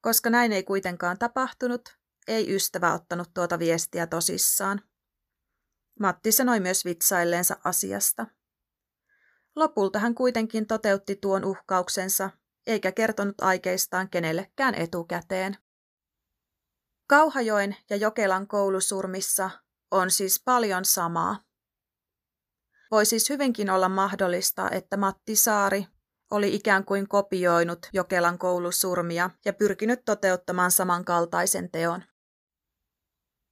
Koska 0.00 0.30
näin 0.30 0.52
ei 0.52 0.62
kuitenkaan 0.62 1.18
tapahtunut, 1.18 1.98
ei 2.28 2.54
ystävä 2.54 2.92
ottanut 2.94 3.34
tuota 3.34 3.58
viestiä 3.58 4.06
tosissaan. 4.06 4.82
Matti 6.00 6.32
sanoi 6.32 6.60
myös 6.60 6.84
vitsailleensa 6.84 7.56
asiasta. 7.64 8.26
Lopulta 9.56 9.98
hän 9.98 10.14
kuitenkin 10.14 10.66
toteutti 10.66 11.16
tuon 11.16 11.44
uhkauksensa, 11.44 12.30
eikä 12.66 12.92
kertonut 12.92 13.40
aikeistaan 13.40 14.10
kenellekään 14.10 14.74
etukäteen. 14.74 15.56
Kauhajoen 17.06 17.76
ja 17.90 17.96
Jokelan 17.96 18.46
koulusurmissa 18.46 19.50
on 19.90 20.10
siis 20.10 20.42
paljon 20.44 20.84
samaa. 20.84 21.44
Voi 22.90 23.06
siis 23.06 23.30
hyvinkin 23.30 23.70
olla 23.70 23.88
mahdollista, 23.88 24.70
että 24.70 24.96
Matti 24.96 25.36
Saari 25.36 25.86
oli 26.30 26.54
ikään 26.54 26.84
kuin 26.84 27.08
kopioinut 27.08 27.78
Jokelan 27.92 28.38
koulusurmia 28.38 29.30
ja 29.44 29.52
pyrkinyt 29.52 30.00
toteuttamaan 30.04 30.70
samankaltaisen 30.70 31.70
teon. 31.70 32.02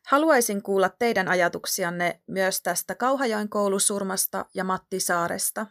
Haluaisin 0.07 0.63
kuulla 0.63 0.89
teidän 0.89 1.29
ajatuksianne 1.29 2.23
myös 2.27 2.63
tästä 2.63 2.95
Kauhajoen 2.95 3.49
koulusurmasta 3.49 4.45
ja 4.55 4.65
Matti 4.65 5.01
Saaresta. 5.01 5.67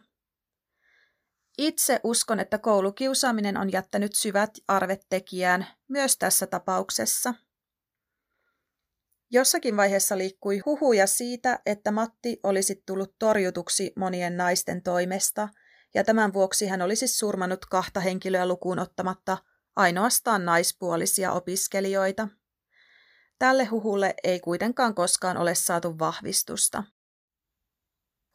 Itse 1.58 2.00
uskon, 2.04 2.40
että 2.40 2.58
koulukiusaaminen 2.58 3.56
on 3.56 3.72
jättänyt 3.72 4.14
syvät 4.14 4.50
arvet 4.68 5.06
tekijään 5.08 5.66
myös 5.88 6.16
tässä 6.16 6.46
tapauksessa. 6.46 7.34
Jossakin 9.30 9.76
vaiheessa 9.76 10.18
liikkui 10.18 10.58
huhuja 10.58 11.06
siitä, 11.06 11.58
että 11.66 11.90
Matti 11.90 12.40
olisi 12.42 12.82
tullut 12.86 13.14
torjutuksi 13.18 13.92
monien 13.96 14.36
naisten 14.36 14.82
toimesta, 14.82 15.48
ja 15.94 16.04
tämän 16.04 16.32
vuoksi 16.32 16.66
hän 16.66 16.82
olisi 16.82 17.08
surmanut 17.08 17.66
kahta 17.66 18.00
henkilöä 18.00 18.46
lukuun 18.46 18.78
ottamatta 18.78 19.38
ainoastaan 19.76 20.44
naispuolisia 20.44 21.32
opiskelijoita. 21.32 22.28
Tälle 23.38 23.64
huhulle 23.64 24.14
ei 24.24 24.40
kuitenkaan 24.40 24.94
koskaan 24.94 25.36
ole 25.36 25.54
saatu 25.54 25.98
vahvistusta. 25.98 26.84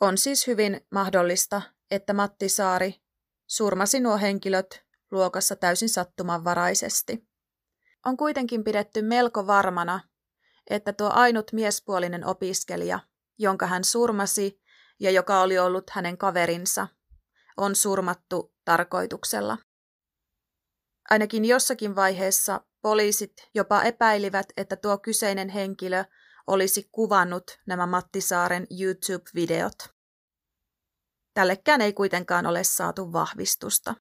On 0.02 0.18
siis 0.18 0.48
hyvin 0.48 0.82
mahdollista, 0.92 1.62
että 1.92 2.14
Matti 2.14 2.50
Saari 2.50 3.03
surmasi 3.48 4.00
nuo 4.00 4.18
henkilöt 4.18 4.84
luokassa 5.12 5.56
täysin 5.56 5.90
sattumanvaraisesti. 5.90 7.28
On 8.06 8.18
kuitenkin 8.18 8.64
pidetty 8.64 9.02
melko 9.02 9.48
varmana, 9.48 10.00
että 10.70 10.94
tuo 10.94 11.10
ainut 11.14 11.52
miespuolinen 11.54 12.26
opiskelija, 12.26 13.00
jonka 13.38 13.68
hän 13.68 13.84
surmasi 13.84 14.62
ja 15.00 15.12
joka 15.12 15.42
oli 15.42 15.60
ollut 15.60 15.90
hänen 15.90 16.18
kaverinsa, 16.18 16.88
on 17.58 17.76
surmattu 17.76 18.56
tarkoituksella. 18.66 19.58
Ainakin 21.10 21.46
jossakin 21.46 21.96
vaiheessa 21.96 22.62
poliisit 22.82 23.34
jopa 23.56 23.82
epäilivät, 23.82 24.46
että 24.58 24.76
tuo 24.76 24.98
kyseinen 24.98 25.50
henkilö 25.50 26.04
olisi 26.48 26.90
kuvannut 26.92 27.60
nämä 27.66 27.86
Matti 27.86 28.22
Saaren 28.22 28.68
YouTube-videot. 28.80 29.93
Tällekään 31.34 31.82
ei 31.82 31.94
kuitenkaan 31.94 32.46
ole 32.46 32.64
saatu 32.64 33.14
vahvistusta. 33.14 33.96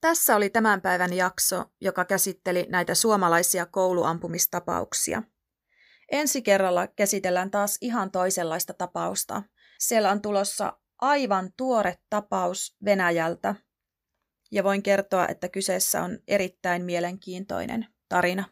Tässä 0.00 0.36
oli 0.36 0.50
tämän 0.50 0.80
päivän 0.80 1.12
jakso, 1.12 1.64
joka 1.80 2.04
käsitteli 2.04 2.66
näitä 2.68 2.94
suomalaisia 2.94 3.66
kouluampumistapauksia. 3.66 5.22
Ensi 6.12 6.42
kerralla 6.42 6.86
käsitellään 6.86 7.50
taas 7.50 7.78
ihan 7.80 8.10
toisenlaista 8.10 8.74
tapausta. 8.74 9.42
Siellä 9.78 10.10
on 10.10 10.22
tulossa 10.22 10.78
aivan 11.00 11.50
tuore 11.56 11.98
tapaus 12.10 12.76
Venäjältä, 12.84 13.54
ja 14.52 14.64
voin 14.64 14.82
kertoa, 14.82 15.28
että 15.28 15.48
kyseessä 15.48 16.02
on 16.02 16.18
erittäin 16.28 16.84
mielenkiintoinen 16.84 17.86
tarina. 18.08 18.44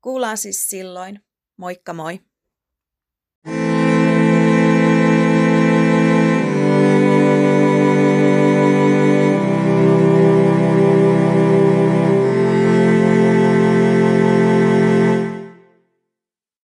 Kuullaan 0.00 0.38
siis 0.38 0.68
silloin. 0.68 1.24
Moikka 1.56 1.92
moi! 1.92 2.20